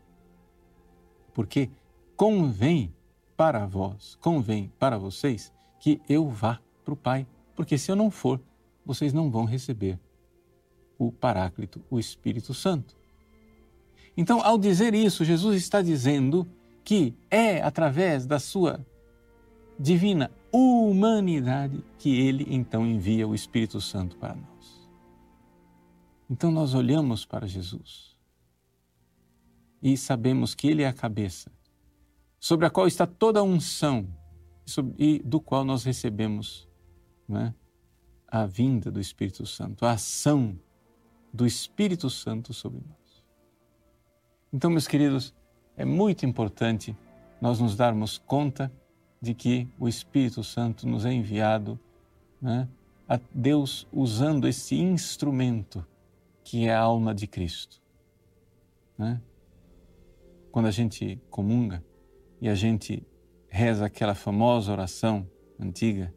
Porque 1.33 1.69
convém 2.15 2.93
para 3.37 3.65
vós, 3.65 4.17
convém 4.21 4.71
para 4.79 4.97
vocês 4.97 5.53
que 5.79 6.01
eu 6.09 6.27
vá 6.27 6.59
para 6.83 6.93
o 6.93 6.97
Pai. 6.97 7.27
Porque 7.55 7.77
se 7.77 7.91
eu 7.91 7.95
não 7.95 8.09
for, 8.09 8.41
vocês 8.85 9.13
não 9.13 9.29
vão 9.29 9.45
receber 9.45 9.99
o 10.97 11.11
Paráclito, 11.11 11.81
o 11.89 11.99
Espírito 11.99 12.53
Santo. 12.53 12.95
Então, 14.15 14.41
ao 14.43 14.57
dizer 14.57 14.93
isso, 14.93 15.23
Jesus 15.23 15.55
está 15.57 15.81
dizendo 15.81 16.47
que 16.83 17.15
é 17.29 17.61
através 17.61 18.25
da 18.25 18.39
sua 18.39 18.85
divina 19.79 20.31
humanidade 20.51 21.83
que 21.97 22.19
ele 22.19 22.45
então 22.49 22.85
envia 22.85 23.27
o 23.27 23.33
Espírito 23.33 23.79
Santo 23.79 24.17
para 24.17 24.35
nós. 24.35 24.89
Então 26.29 26.51
nós 26.51 26.73
olhamos 26.73 27.25
para 27.25 27.47
Jesus 27.47 28.15
e 29.81 29.97
sabemos 29.97 30.53
que 30.53 30.67
ele 30.67 30.83
é 30.83 30.87
a 30.87 30.93
cabeça, 30.93 31.51
sobre 32.39 32.65
a 32.65 32.69
qual 32.69 32.87
está 32.87 33.07
toda 33.07 33.39
a 33.39 33.43
unção 33.43 34.07
e 34.97 35.19
do 35.19 35.41
qual 35.41 35.65
nós 35.65 35.83
recebemos 35.83 36.69
né, 37.27 37.53
a 38.27 38.45
vinda 38.45 38.91
do 38.91 38.99
Espírito 38.99 39.45
Santo, 39.45 39.85
a 39.85 39.93
ação 39.93 40.57
do 41.33 41.45
Espírito 41.45 42.09
Santo 42.09 42.53
sobre 42.53 42.79
nós. 42.87 43.23
Então, 44.53 44.69
meus 44.69 44.87
queridos, 44.87 45.33
é 45.75 45.85
muito 45.85 46.25
importante 46.25 46.95
nós 47.39 47.59
nos 47.59 47.75
darmos 47.75 48.17
conta 48.17 48.71
de 49.21 49.33
que 49.33 49.67
o 49.79 49.87
Espírito 49.87 50.43
Santo 50.43 50.87
nos 50.87 51.05
é 51.05 51.13
enviado, 51.13 51.79
né, 52.41 52.67
a 53.07 53.19
Deus 53.33 53.87
usando 53.91 54.47
esse 54.47 54.75
instrumento 54.75 55.85
que 56.43 56.67
é 56.67 56.73
a 56.73 56.79
alma 56.79 57.13
de 57.13 57.27
Cristo. 57.27 57.81
Né? 58.97 59.21
Quando 60.51 60.67
a 60.67 60.71
gente 60.71 61.19
comunga 61.29 61.83
e 62.39 62.49
a 62.49 62.55
gente 62.55 63.05
reza 63.49 63.85
aquela 63.85 64.15
famosa 64.15 64.71
oração 64.71 65.27
antiga, 65.59 66.13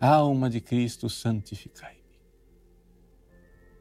Alma 0.00 0.48
de 0.48 0.60
Cristo, 0.60 1.10
santificai-me. 1.10 1.98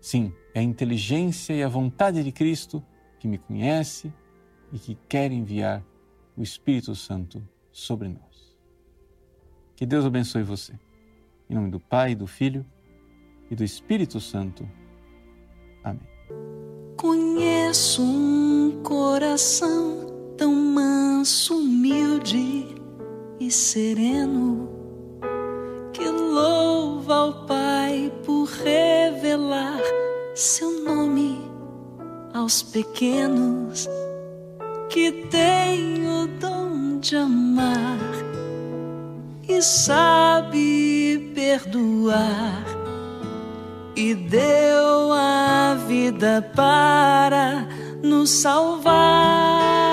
Sim, 0.01 0.33
é 0.53 0.59
a 0.59 0.63
inteligência 0.63 1.53
e 1.53 1.61
a 1.61 1.67
vontade 1.67 2.23
de 2.23 2.31
Cristo 2.31 2.83
que 3.19 3.27
me 3.27 3.37
conhece 3.37 4.11
e 4.71 4.79
que 4.79 4.97
quer 5.07 5.31
enviar 5.31 5.83
o 6.35 6.41
Espírito 6.41 6.95
Santo 6.95 7.41
sobre 7.71 8.07
nós. 8.07 8.55
Que 9.75 9.85
Deus 9.85 10.05
abençoe 10.05 10.43
você. 10.43 10.73
Em 11.49 11.55
nome 11.55 11.69
do 11.69 11.79
Pai, 11.79 12.15
do 12.15 12.27
Filho 12.27 12.65
e 13.49 13.55
do 13.55 13.63
Espírito 13.63 14.19
Santo. 14.19 14.69
Amém. 15.83 16.01
Conheço 16.97 18.01
um 18.01 18.81
coração 18.83 20.33
tão 20.35 20.53
manso, 20.53 21.55
humilde 21.57 22.75
e 23.39 23.51
sereno 23.51 24.69
que 25.93 26.07
louva 26.09 27.15
ao 27.15 27.45
Pai 27.45 28.11
por 28.25 28.45
revelar 28.45 29.79
seu 30.35 30.83
nome 30.83 31.37
aos 32.33 32.61
pequenos 32.61 33.87
que 34.97 35.11
tem 35.29 36.07
o 36.07 36.25
dom 36.39 36.97
de 36.99 37.15
amar 37.17 37.99
e 39.47 39.61
sabe 39.61 41.31
perdoar 41.35 42.65
e 43.95 44.15
deu 44.15 45.13
a 45.13 45.77
vida 45.87 46.51
para 46.55 47.67
nos 48.01 48.31
salvar. 48.31 49.86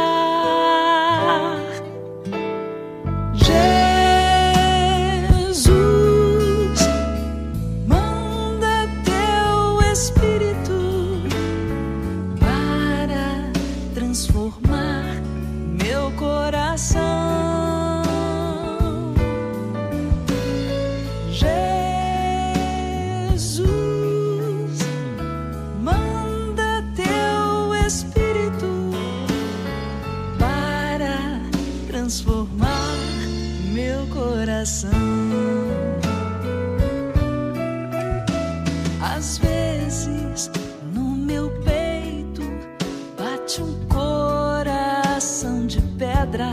Bate 43.55 43.63
um 43.63 43.89
coração 43.89 45.67
de 45.67 45.81
pedra, 45.81 46.53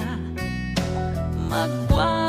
magoado, 1.49 2.20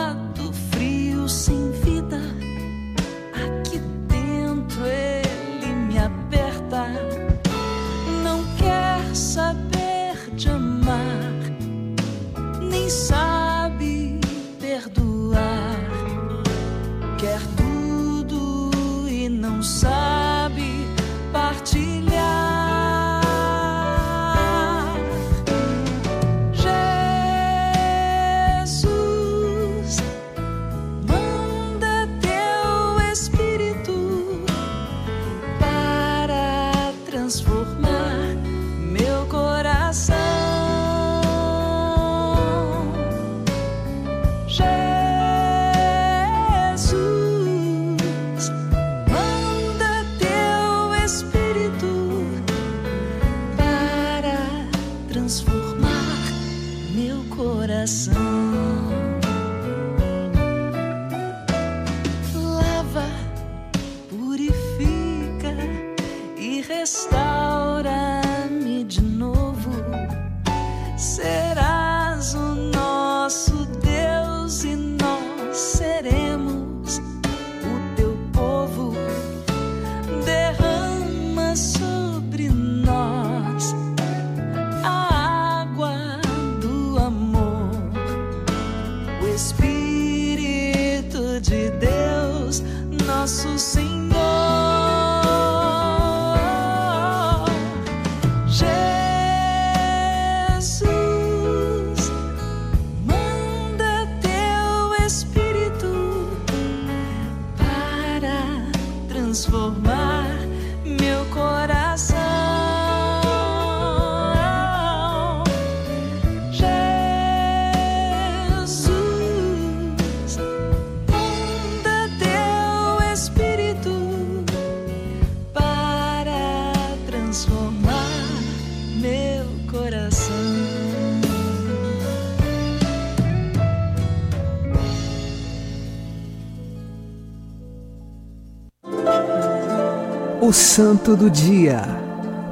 Santo 140.75 141.15
do 141.15 141.29
Dia, 141.29 141.83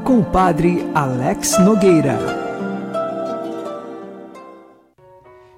com 0.04 0.18
o 0.18 0.24
Padre 0.30 0.80
Alex 0.94 1.58
Nogueira. 1.58 2.18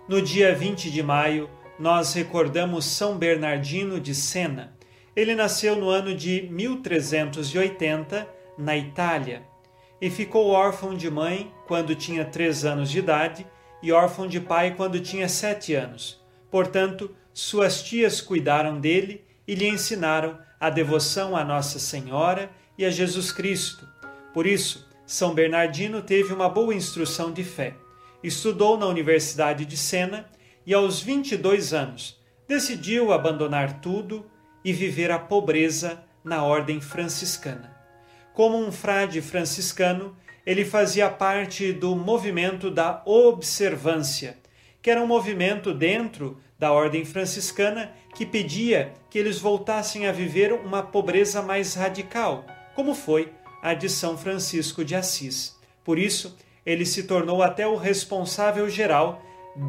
No 0.06 0.22
dia 0.22 0.54
20 0.54 0.88
de 0.88 1.02
maio, 1.02 1.50
nós 1.76 2.14
recordamos 2.14 2.84
São 2.84 3.18
Bernardino 3.18 3.98
de 3.98 4.14
Sena. 4.14 4.76
Ele 5.16 5.34
nasceu 5.34 5.74
no 5.74 5.88
ano 5.88 6.14
de 6.14 6.48
1380, 6.52 8.28
na 8.56 8.76
Itália, 8.76 9.42
e 10.00 10.08
ficou 10.08 10.50
órfão 10.50 10.94
de 10.94 11.10
mãe 11.10 11.52
quando 11.66 11.96
tinha 11.96 12.24
três 12.24 12.64
anos 12.64 12.88
de 12.92 13.00
idade 13.00 13.44
e 13.82 13.90
órfão 13.90 14.28
de 14.28 14.38
pai 14.38 14.76
quando 14.76 15.00
tinha 15.00 15.28
sete 15.28 15.74
anos. 15.74 16.24
Portanto, 16.48 17.10
suas 17.34 17.82
tias 17.82 18.20
cuidaram 18.20 18.78
dele 18.78 19.24
e 19.48 19.56
lhe 19.56 19.66
ensinaram 19.66 20.38
a 20.62 20.70
devoção 20.70 21.36
a 21.36 21.44
Nossa 21.44 21.80
Senhora 21.80 22.48
e 22.78 22.84
a 22.84 22.90
Jesus 22.90 23.32
Cristo. 23.32 23.84
Por 24.32 24.46
isso, 24.46 24.88
São 25.04 25.34
Bernardino 25.34 26.00
teve 26.00 26.32
uma 26.32 26.48
boa 26.48 26.72
instrução 26.72 27.32
de 27.32 27.42
fé. 27.42 27.74
Estudou 28.22 28.78
na 28.78 28.86
Universidade 28.86 29.66
de 29.66 29.76
Sena 29.76 30.24
e, 30.64 30.72
aos 30.72 31.00
22 31.00 31.74
anos, 31.74 32.16
decidiu 32.46 33.12
abandonar 33.12 33.80
tudo 33.80 34.24
e 34.64 34.72
viver 34.72 35.10
a 35.10 35.18
pobreza 35.18 36.04
na 36.22 36.44
ordem 36.44 36.80
franciscana. 36.80 37.76
Como 38.32 38.56
um 38.56 38.70
frade 38.70 39.20
franciscano, 39.20 40.16
ele 40.46 40.64
fazia 40.64 41.10
parte 41.10 41.72
do 41.72 41.96
movimento 41.96 42.70
da 42.70 43.02
observância, 43.04 44.38
que 44.80 44.92
era 44.92 45.02
um 45.02 45.08
movimento 45.08 45.74
dentro 45.74 46.38
da 46.56 46.70
ordem 46.70 47.04
franciscana 47.04 47.92
que 48.22 48.26
pedia 48.26 48.94
que 49.10 49.18
eles 49.18 49.40
voltassem 49.40 50.06
a 50.06 50.12
viver 50.12 50.52
uma 50.52 50.80
pobreza 50.80 51.42
mais 51.42 51.74
radical, 51.74 52.46
como 52.72 52.94
foi 52.94 53.32
a 53.60 53.74
de 53.74 53.88
São 53.88 54.16
Francisco 54.16 54.84
de 54.84 54.94
Assis. 54.94 55.58
Por 55.82 55.98
isso, 55.98 56.38
ele 56.64 56.86
se 56.86 57.02
tornou 57.02 57.42
até 57.42 57.66
o 57.66 57.74
responsável 57.74 58.70
geral 58.70 59.20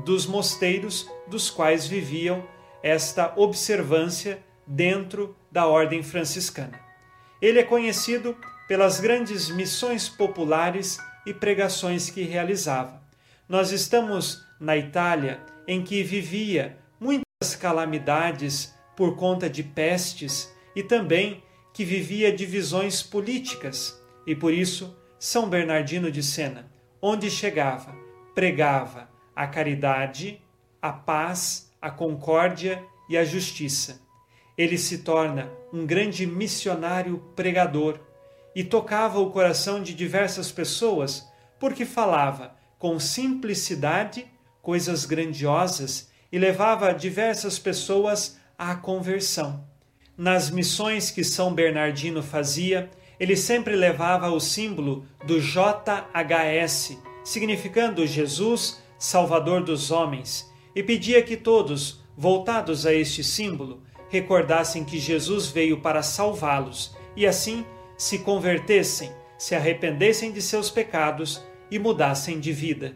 dos 0.06 0.28
mosteiros 0.28 1.10
dos 1.26 1.50
quais 1.50 1.88
viviam 1.88 2.48
esta 2.84 3.34
observância 3.36 4.38
dentro 4.68 5.36
da 5.52 5.66
ordem 5.66 6.04
franciscana. 6.04 6.80
Ele 7.42 7.58
é 7.58 7.64
conhecido 7.64 8.38
pelas 8.68 9.00
grandes 9.00 9.50
missões 9.50 10.08
populares 10.08 11.00
e 11.26 11.34
pregações 11.34 12.08
que 12.12 12.22
realizava. 12.22 13.02
Nós 13.50 13.72
estamos 13.72 14.46
na 14.60 14.78
Itália, 14.78 15.40
em 15.68 15.84
que 15.84 16.04
vivia 16.04 16.83
calamidades 17.56 18.74
por 18.96 19.16
conta 19.16 19.50
de 19.50 19.64
pestes 19.64 20.54
e 20.76 20.82
também 20.82 21.44
que 21.74 21.84
vivia 21.84 22.32
divisões 22.32 23.02
políticas, 23.02 24.00
e 24.26 24.36
por 24.36 24.54
isso 24.54 24.96
São 25.20 25.50
Bernardino 25.50 26.12
de 26.12 26.22
Sena, 26.22 26.72
onde 27.02 27.30
chegava, 27.30 27.96
pregava 28.36 29.10
a 29.36 29.48
caridade, 29.48 30.40
a 30.82 30.94
paz, 30.94 31.72
a 31.82 31.90
concórdia 31.90 32.84
e 33.10 33.18
a 33.18 33.26
justiça. 33.26 34.02
Ele 34.58 34.78
se 34.78 35.00
torna 35.00 35.52
um 35.74 35.86
grande 35.86 36.28
missionário 36.28 37.18
pregador 37.36 38.00
e 38.56 38.64
tocava 38.64 39.20
o 39.20 39.32
coração 39.32 39.82
de 39.82 39.94
diversas 39.94 40.52
pessoas 40.52 41.28
porque 41.60 41.86
falava 41.86 42.56
com 42.78 43.00
simplicidade 43.00 44.28
coisas 44.62 45.06
grandiosas 45.06 46.12
e 46.34 46.40
levava 46.40 46.92
diversas 46.92 47.60
pessoas 47.60 48.40
à 48.58 48.74
conversão. 48.74 49.64
Nas 50.18 50.50
missões 50.50 51.12
que 51.12 51.24
São 51.24 51.54
Bernardino 51.54 52.24
fazia, 52.24 52.90
ele 53.20 53.36
sempre 53.36 53.76
levava 53.76 54.32
o 54.32 54.40
símbolo 54.40 55.06
do 55.28 55.40
JHS, 55.40 56.98
significando 57.24 58.08
Jesus, 58.08 58.82
Salvador 58.98 59.64
dos 59.64 59.92
homens, 59.92 60.52
e 60.76 60.82
pedia 60.82 61.22
que 61.22 61.38
todos, 61.38 62.02
voltados 62.18 62.88
a 62.88 62.92
este 62.92 63.24
símbolo, 63.24 63.84
recordassem 64.10 64.84
que 64.84 64.98
Jesus 64.98 65.48
veio 65.48 65.82
para 65.82 66.02
salvá-los 66.02 66.98
e 67.16 67.28
assim 67.28 67.64
se 67.96 68.18
convertessem, 68.18 69.12
se 69.38 69.54
arrependessem 69.54 70.32
de 70.32 70.42
seus 70.42 70.72
pecados 70.72 71.44
e 71.70 71.78
mudassem 71.78 72.40
de 72.40 72.52
vida. 72.52 72.96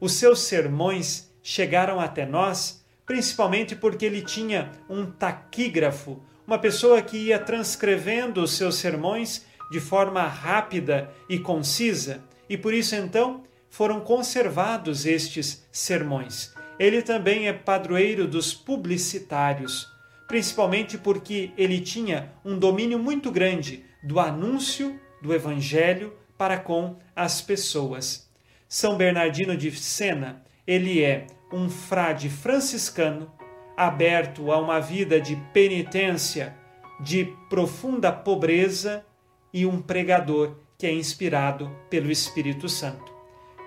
Os 0.00 0.14
seus 0.14 0.40
sermões 0.40 1.31
chegaram 1.42 1.98
até 1.98 2.24
nós 2.24 2.82
principalmente 3.06 3.74
porque 3.74 4.06
ele 4.06 4.22
tinha 4.22 4.70
um 4.88 5.04
taquígrafo, 5.04 6.22
uma 6.46 6.58
pessoa 6.58 7.02
que 7.02 7.16
ia 7.16 7.38
transcrevendo 7.38 8.42
os 8.42 8.52
seus 8.52 8.76
sermões 8.76 9.44
de 9.70 9.80
forma 9.80 10.22
rápida 10.22 11.10
e 11.28 11.38
concisa, 11.38 12.22
e 12.48 12.56
por 12.56 12.74
isso 12.74 12.94
então 12.94 13.44
foram 13.70 14.00
conservados 14.00 15.06
estes 15.06 15.66
sermões. 15.72 16.54
Ele 16.78 17.00
também 17.00 17.48
é 17.48 17.52
padroeiro 17.52 18.26
dos 18.26 18.52
publicitários, 18.52 19.88
principalmente 20.26 20.98
porque 20.98 21.52
ele 21.56 21.80
tinha 21.80 22.32
um 22.44 22.58
domínio 22.58 22.98
muito 22.98 23.30
grande 23.30 23.84
do 24.02 24.18
anúncio 24.18 24.98
do 25.22 25.34
Evangelho 25.34 26.14
para 26.36 26.58
com 26.58 26.96
as 27.14 27.40
pessoas. 27.40 28.28
São 28.68 28.96
Bernardino 28.96 29.56
de 29.56 29.70
Sena, 29.70 30.42
ele 30.66 31.02
é 31.02 31.26
um 31.52 31.68
frade 31.68 32.30
franciscano 32.30 33.30
aberto 33.76 34.50
a 34.52 34.58
uma 34.58 34.80
vida 34.80 35.20
de 35.20 35.36
penitência, 35.52 36.56
de 37.00 37.34
profunda 37.48 38.12
pobreza 38.12 39.04
e 39.52 39.66
um 39.66 39.82
pregador 39.82 40.56
que 40.78 40.86
é 40.86 40.92
inspirado 40.92 41.76
pelo 41.90 42.08
Espírito 42.10 42.68
Santo. 42.68 43.12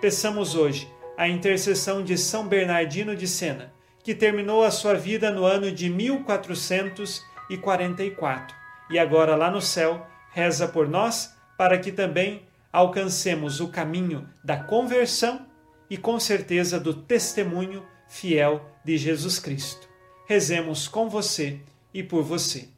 Peçamos 0.02 0.56
hoje 0.56 0.90
a 1.18 1.28
intercessão 1.28 2.02
de 2.04 2.18
São 2.18 2.48
Bernardino 2.48 3.14
de 3.16 3.28
Sena, 3.28 3.74
que 4.04 4.14
terminou 4.14 4.64
a 4.64 4.72
sua 4.72 4.94
vida 4.94 5.32
no 5.32 5.46
ano 5.46 5.72
de 5.72 5.90
1444 5.90 8.56
e 8.90 9.00
agora 9.00 9.36
lá 9.36 9.50
no 9.50 9.62
céu 9.62 10.06
reza 10.32 10.68
por 10.68 10.88
nós 10.88 11.36
para 11.58 11.78
que 11.78 11.92
também 11.92 12.44
alcancemos 12.72 13.60
o 13.62 13.70
caminho 13.70 14.30
da 14.44 14.58
conversão 14.58 15.45
e 15.90 15.98
com 15.98 16.20
certeza 16.20 16.80
do 16.80 16.94
testemunho 16.94 17.86
fiel 18.08 18.62
de 18.84 18.98
Jesus 18.98 19.40
Cristo. 19.40 19.88
Rezemos 20.28 20.88
com 20.88 21.10
você 21.10 21.60
e 21.94 22.02
por 22.04 22.24
você. 22.24 22.70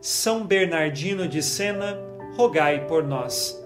São 0.00 0.46
Bernardino 0.46 1.26
de 1.26 1.42
Sena, 1.42 1.98
rogai 2.36 2.86
por 2.86 3.02
nós. 3.02 3.65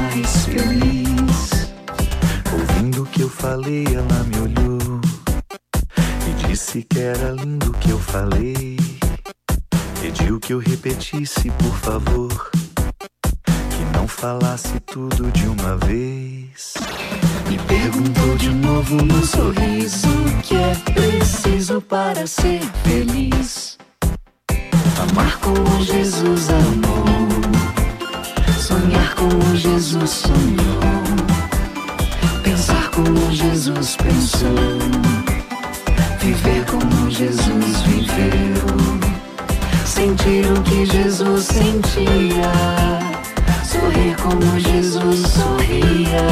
como 44.51 44.59
Jesus 44.59 45.27
sorria. 45.27 46.27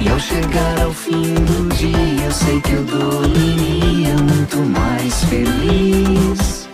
E 0.00 0.08
ao 0.08 0.18
chegar 0.18 0.80
ao 0.80 0.92
fim 0.92 1.34
do 1.34 1.68
dia, 1.74 2.24
eu 2.24 2.32
sei 2.32 2.60
que 2.62 2.72
eu 2.72 2.84
dormiria 2.84 4.14
muito 4.16 4.56
mais 4.58 5.24
feliz. 5.24 6.68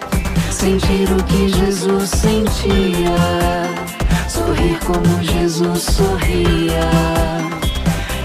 Sentir 0.50 1.10
o 1.10 1.22
que 1.24 1.48
Jesus 1.48 2.10
sentia, 2.10 3.16
sorrir 4.28 4.78
como 4.84 5.22
Jesus 5.22 5.82
sorria. 5.82 6.90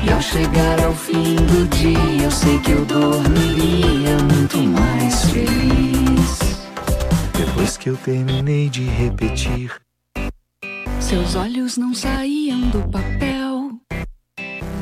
E 0.04 0.12
ao 0.12 0.22
chegar 0.22 0.80
ao 0.86 0.94
fim 0.94 1.36
do 1.36 1.68
dia, 1.70 2.24
eu 2.24 2.32
sei 2.32 2.60
que 2.60 2.72
eu 2.72 2.86
dormiria 2.86 4.16
muito 4.32 4.58
mais 4.58 5.24
feliz. 5.26 6.40
Depois 7.36 7.78
que 7.78 7.90
eu 7.90 7.98
terminei 7.98 8.70
de 8.70 8.84
repetir, 8.84 9.72
seus 11.10 11.34
olhos 11.34 11.76
não 11.76 11.92
saíam 11.92 12.70
do 12.70 12.88
papel. 12.88 13.72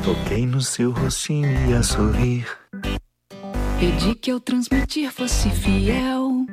Toquei 0.03 0.45
no 0.45 0.59
seu 0.59 0.91
rostinho 0.91 1.47
e 1.69 1.73
a 1.73 1.81
sorrir. 1.81 2.45
Pedi 3.79 4.13
que 4.13 4.29
eu 4.29 4.37
transmitir 4.37 5.09
fosse 5.09 5.49
fiel. 5.49 6.45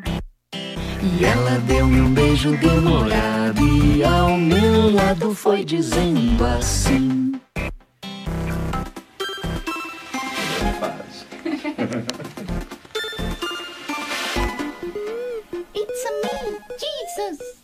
E 0.54 1.24
ela 1.24 1.58
deu-me 1.66 2.00
um 2.02 2.14
beijo 2.14 2.56
demorado 2.58 3.66
e 3.66 4.04
ao 4.04 4.38
meu 4.38 4.94
lado 4.94 5.34
foi 5.34 5.64
dizendo 5.64 6.44
assim. 6.44 7.32
It's 15.74 16.04
a 16.06 16.12
me, 16.22 16.60
Jesus. 16.78 17.63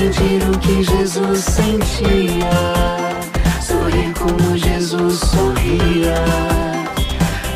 Sentir 0.00 0.40
o 0.48 0.58
que 0.60 0.82
Jesus 0.82 1.40
sentia, 1.40 2.50
sorrir 3.60 4.14
como 4.14 4.56
Jesus 4.56 5.18
sorria. 5.18 6.14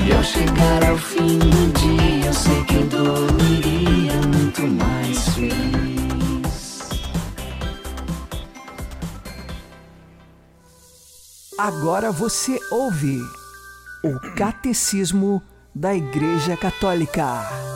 E 0.06 0.12
ao 0.12 0.22
chegar 0.22 0.90
ao 0.90 0.98
fim 0.98 1.38
do 1.38 1.72
dia, 1.72 2.26
eu 2.26 2.34
sei 2.34 2.62
que 2.64 2.82
dormiria 2.84 4.12
muito 4.28 4.60
mais 4.60 5.26
feliz. 5.30 6.90
Agora 11.58 12.12
você 12.12 12.60
ouve 12.70 13.22
o 14.04 14.20
Catecismo 14.36 15.42
da 15.74 15.94
Igreja 15.94 16.58
Católica. 16.58 17.73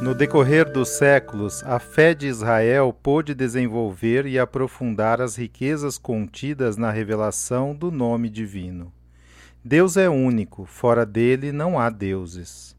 No 0.00 0.14
decorrer 0.14 0.72
dos 0.72 0.88
séculos, 0.88 1.62
a 1.62 1.78
fé 1.78 2.14
de 2.14 2.26
Israel 2.26 2.90
pôde 2.90 3.34
desenvolver 3.34 4.24
e 4.24 4.38
aprofundar 4.38 5.20
as 5.20 5.36
riquezas 5.36 5.98
contidas 5.98 6.78
na 6.78 6.90
revelação 6.90 7.74
do 7.74 7.90
nome 7.90 8.30
divino. 8.30 8.90
Deus 9.62 9.98
é 9.98 10.08
único, 10.08 10.64
fora 10.64 11.04
dele 11.04 11.52
não 11.52 11.78
há 11.78 11.90
deuses. 11.90 12.74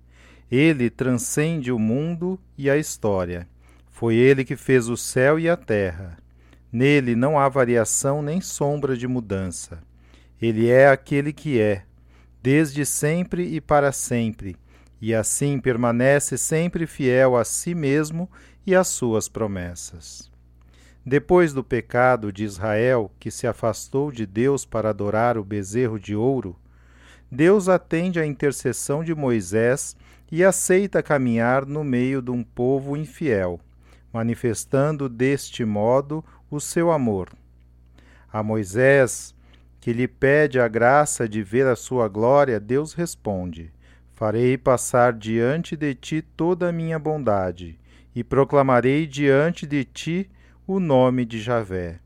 Ele 0.49 0.89
transcende 0.89 1.71
o 1.71 1.77
mundo 1.77 2.39
e 2.57 2.71
a 2.71 2.75
história. 2.75 3.47
Foi 3.91 4.15
ele 4.15 4.43
que 4.43 4.55
fez 4.55 4.89
o 4.89 4.97
céu 4.97 5.39
e 5.39 5.47
a 5.47 5.55
terra. 5.55 6.17
Nele 6.73 7.15
não 7.15 7.37
há 7.37 7.47
variação 7.47 8.23
nem 8.23 8.41
sombra 8.41 8.97
de 8.97 9.07
mudança. 9.07 9.83
Ele 10.41 10.69
é 10.69 10.87
aquele 10.87 11.31
que 11.31 11.61
é, 11.61 11.83
desde 12.41 12.83
sempre 12.83 13.43
e 13.43 13.61
para 13.61 13.91
sempre, 13.91 14.57
e 15.01 15.15
assim 15.15 15.59
permanece 15.59 16.37
sempre 16.37 16.85
fiel 16.85 17.35
a 17.35 17.43
si 17.43 17.73
mesmo 17.73 18.29
e 18.65 18.75
às 18.75 18.87
suas 18.87 19.27
promessas. 19.27 20.31
Depois 21.03 21.51
do 21.51 21.63
pecado 21.63 22.31
de 22.31 22.43
Israel, 22.43 23.11
que 23.19 23.31
se 23.31 23.47
afastou 23.47 24.11
de 24.11 24.27
Deus 24.27 24.65
para 24.65 24.89
adorar 24.89 25.37
o 25.37 25.43
bezerro 25.43 25.99
de 25.99 26.15
ouro, 26.15 26.55
Deus 27.31 27.67
atende 27.67 28.19
à 28.19 28.25
intercessão 28.25 29.03
de 29.03 29.15
Moisés 29.15 29.95
e 30.31 30.43
aceita 30.43 31.01
caminhar 31.01 31.65
no 31.65 31.83
meio 31.83 32.21
de 32.21 32.29
um 32.29 32.43
povo 32.43 32.95
infiel, 32.95 33.59
manifestando 34.13 35.09
deste 35.09 35.65
modo 35.65 36.23
o 36.51 36.59
seu 36.59 36.91
amor. 36.91 37.29
A 38.31 38.43
Moisés, 38.43 39.33
que 39.79 39.91
lhe 39.91 40.07
pede 40.07 40.59
a 40.59 40.67
graça 40.67 41.27
de 41.27 41.41
ver 41.41 41.65
a 41.65 41.75
sua 41.75 42.07
glória, 42.07 42.59
Deus 42.59 42.93
responde: 42.93 43.71
Farei 44.21 44.55
passar 44.55 45.13
diante 45.13 45.75
de 45.75 45.95
ti 45.95 46.21
toda 46.21 46.69
a 46.69 46.71
minha 46.71 46.99
bondade, 46.99 47.79
e 48.13 48.23
proclamarei 48.23 49.07
diante 49.07 49.65
de 49.65 49.83
ti 49.83 50.29
o 50.67 50.79
nome 50.79 51.25
de 51.25 51.41
Javé. 51.41 51.99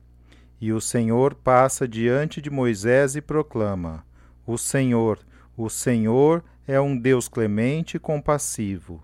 E 0.61 0.71
o 0.71 0.79
Senhor 0.79 1.35
passa 1.35 1.85
diante 1.85 2.41
de 2.41 2.49
Moisés 2.49 3.17
e 3.17 3.21
proclama: 3.21 4.05
O 4.47 4.57
Senhor, 4.57 5.19
o 5.57 5.69
Senhor 5.69 6.41
é 6.65 6.79
um 6.79 6.97
Deus 6.97 7.27
clemente 7.27 7.97
e 7.97 7.99
compassivo, 7.99 9.03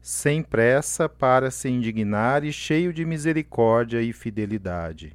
sem 0.00 0.42
pressa 0.42 1.06
para 1.06 1.50
se 1.50 1.68
indignar 1.68 2.44
e 2.44 2.50
cheio 2.50 2.94
de 2.94 3.04
misericórdia 3.04 4.00
e 4.00 4.10
fidelidade. 4.10 5.14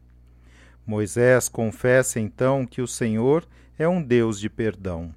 Moisés 0.85 1.49
confessa 1.49 2.19
então 2.19 2.63
que 2.63 2.79
o 2.79 2.87
Senhor 2.87 3.43
é 3.75 3.87
um 3.87 4.03
Deus 4.03 4.39
de 4.39 4.51
perdão. 4.51 5.15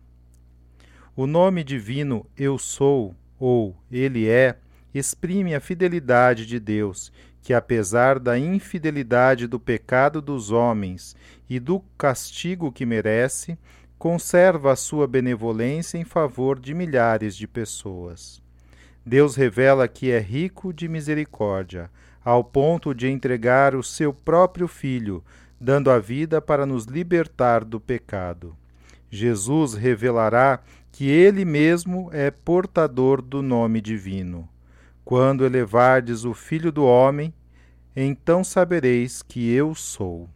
O 1.18 1.26
nome 1.26 1.64
divino 1.64 2.26
Eu 2.37 2.59
Sou, 2.59 3.14
ou 3.40 3.74
Ele 3.90 4.29
é, 4.29 4.59
exprime 4.92 5.55
a 5.55 5.61
fidelidade 5.61 6.44
de 6.44 6.61
Deus, 6.61 7.11
que 7.40 7.55
apesar 7.55 8.18
da 8.18 8.38
infidelidade 8.38 9.46
do 9.46 9.59
pecado 9.59 10.20
dos 10.20 10.50
homens 10.50 11.16
e 11.48 11.59
do 11.59 11.81
castigo 11.96 12.70
que 12.70 12.85
merece, 12.85 13.59
conserva 13.98 14.72
a 14.72 14.76
sua 14.76 15.07
benevolência 15.07 15.96
em 15.96 16.05
favor 16.05 16.61
de 16.61 16.74
milhares 16.74 17.35
de 17.35 17.46
pessoas. 17.46 18.42
Deus 19.02 19.37
revela 19.37 19.88
que 19.88 20.11
é 20.11 20.18
rico 20.18 20.70
de 20.70 20.87
misericórdia, 20.87 21.90
ao 22.22 22.44
ponto 22.44 22.94
de 22.94 23.09
entregar 23.09 23.74
o 23.74 23.83
seu 23.83 24.12
próprio 24.12 24.68
Filho 24.68 25.24
dando 25.59 25.90
a 25.90 25.98
vida 25.98 26.42
para 26.42 26.66
nos 26.66 26.85
libertar 26.85 27.64
do 27.64 27.81
pecado. 27.81 28.55
Jesus 29.11 29.74
revelará 29.74 30.61
que 30.96 31.11
ele 31.11 31.44
mesmo 31.44 32.09
é 32.11 32.30
portador 32.30 33.20
do 33.20 33.42
nome 33.42 33.82
divino. 33.82 34.48
Quando 35.04 35.44
elevardes 35.44 36.24
o 36.24 36.32
Filho 36.32 36.72
do 36.72 36.87
Homem, 36.87 37.35
então 37.94 38.42
sabereis 38.42 39.20
que 39.20 39.52
eu 39.52 39.74
sou. 39.74 40.26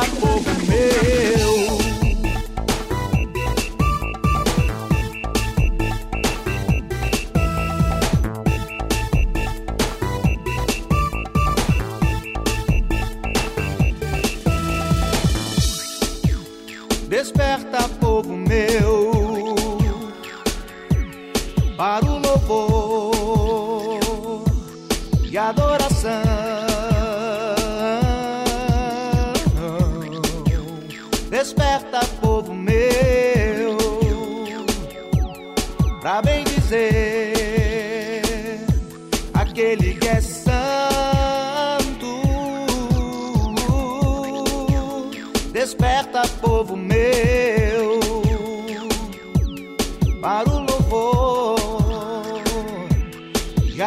Desperta, 0.00 0.16
povo 0.20 1.39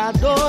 e 0.03 0.42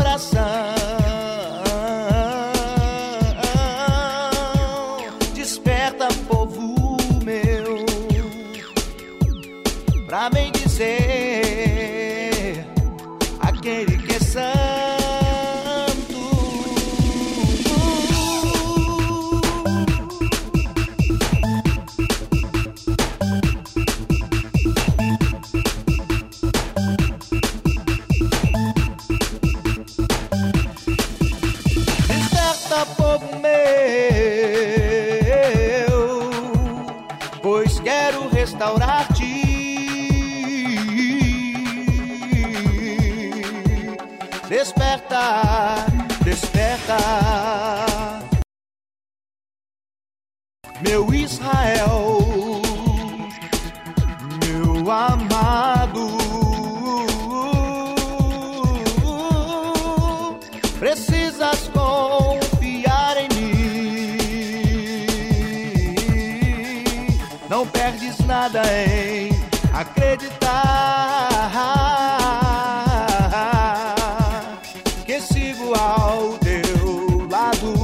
sigo 75.25 75.73
ao 75.75 76.39
teu 76.39 77.27
lado. 77.31 77.75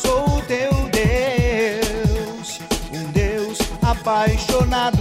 Sou 0.00 0.40
teu 0.46 0.70
Deus, 0.90 2.60
um 2.92 3.04
Deus 3.10 3.58
apaixonado. 3.82 4.97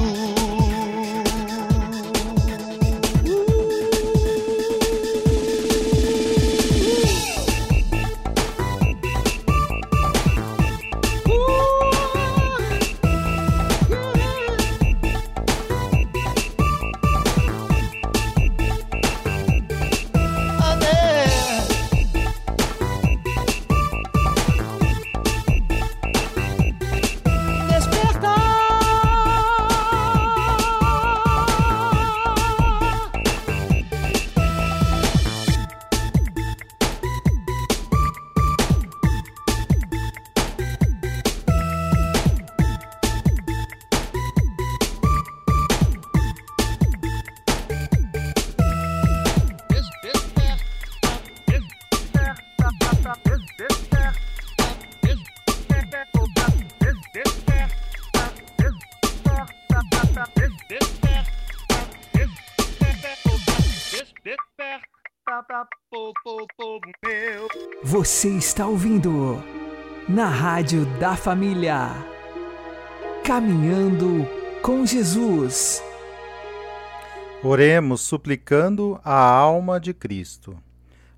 Você 68.07 68.29
está 68.29 68.65
ouvindo 68.65 69.43
na 70.07 70.29
Rádio 70.29 70.85
da 70.97 71.13
Família. 71.17 71.89
Caminhando 73.21 74.25
com 74.61 74.85
Jesus. 74.85 75.83
Oremos 77.43 77.99
suplicando 77.99 78.97
a 79.03 79.13
alma 79.13 79.77
de 79.77 79.93
Cristo. 79.93 80.57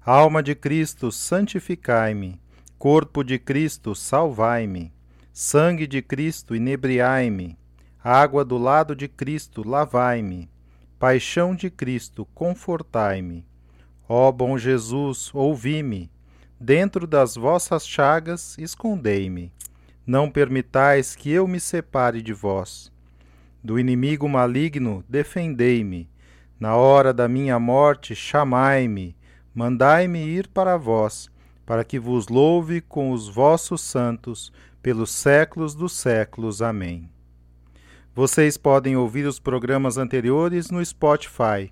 Alma 0.04 0.42
de 0.42 0.56
Cristo, 0.56 1.12
santificai-me. 1.12 2.42
Corpo 2.80 3.24
de 3.24 3.38
Cristo, 3.38 3.94
salvai-me. 3.94 4.92
Sangue 5.32 5.86
de 5.86 6.02
Cristo, 6.02 6.56
inebriai-me. 6.56 7.56
Água 8.04 8.44
do 8.44 8.58
lado 8.58 8.96
de 8.96 9.08
Cristo, 9.08 9.62
lavai-me. 9.62 10.50
Paixão 10.98 11.54
de 11.54 11.70
Cristo, 11.70 12.28
confortai-me. 12.34 13.46
Ó 14.08 14.32
bom 14.32 14.58
Jesus, 14.58 15.30
ouvi-me. 15.36 16.10
Dentro 16.60 17.08
das 17.08 17.36
vossas 17.36 17.88
chagas, 17.88 18.58
escondei-me. 18.58 19.50
Não 20.06 20.30
permitais 20.30 21.16
que 21.16 21.32
eu 21.32 21.48
me 21.48 21.60
separe 21.60 22.22
de 22.22 22.34
vós. 22.34 22.92
Do 23.64 23.80
inimigo 23.80 24.28
maligno, 24.28 25.04
defendei-me. 25.08 26.10
Na 26.60 26.76
hora 26.76 27.14
da 27.14 27.30
minha 27.30 27.58
morte, 27.58 28.14
chamai-me. 28.14 29.16
Mandai-me 29.56 30.20
ir 30.20 30.48
para 30.48 30.76
vós, 30.76 31.30
para 31.66 31.86
que 31.86 31.98
vos 31.98 32.28
louve 32.28 32.82
com 32.82 33.12
os 33.12 33.30
vossos 33.30 33.80
santos, 33.80 34.52
pelos 34.82 35.12
séculos 35.12 35.74
dos 35.74 35.94
séculos. 35.94 36.62
Amém. 36.62 37.10
Vocês 38.14 38.58
podem 38.58 38.98
ouvir 38.98 39.26
os 39.26 39.40
programas 39.40 39.98
anteriores 39.98 40.70
no 40.70 40.84
Spotify. 40.84 41.72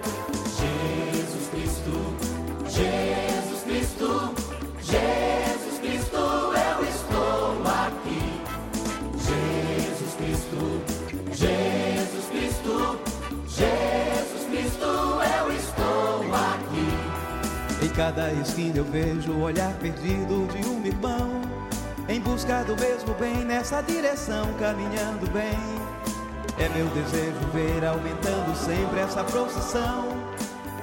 Cada 17.91 18.31
esquina 18.33 18.77
eu 18.77 18.85
vejo 18.85 19.31
o 19.31 19.41
olhar 19.41 19.73
perdido 19.75 20.47
de 20.53 20.67
um 20.67 20.85
irmão. 20.85 21.41
Em 22.07 22.19
busca 22.19 22.63
do 22.63 22.75
mesmo 22.75 23.13
bem, 23.15 23.45
nessa 23.45 23.81
direção, 23.81 24.53
caminhando 24.59 25.29
bem. 25.31 25.57
É 26.57 26.69
meu 26.69 26.87
desejo 26.87 27.39
ver 27.53 27.85
aumentando 27.85 28.55
sempre 28.55 28.99
essa 28.99 29.23
procissão. 29.23 30.09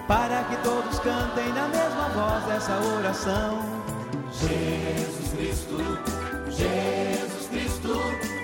Para 0.07 0.43
que 0.45 0.57
todos 0.63 0.99
cantem 1.01 1.53
na 1.53 1.69
mesma 1.69 2.09
voz 2.11 2.57
essa 2.57 2.79
oração. 2.97 3.59
Jesus 4.33 5.33
Cristo, 5.35 5.99
Jesus 6.51 7.49
Cristo, 7.51 8.38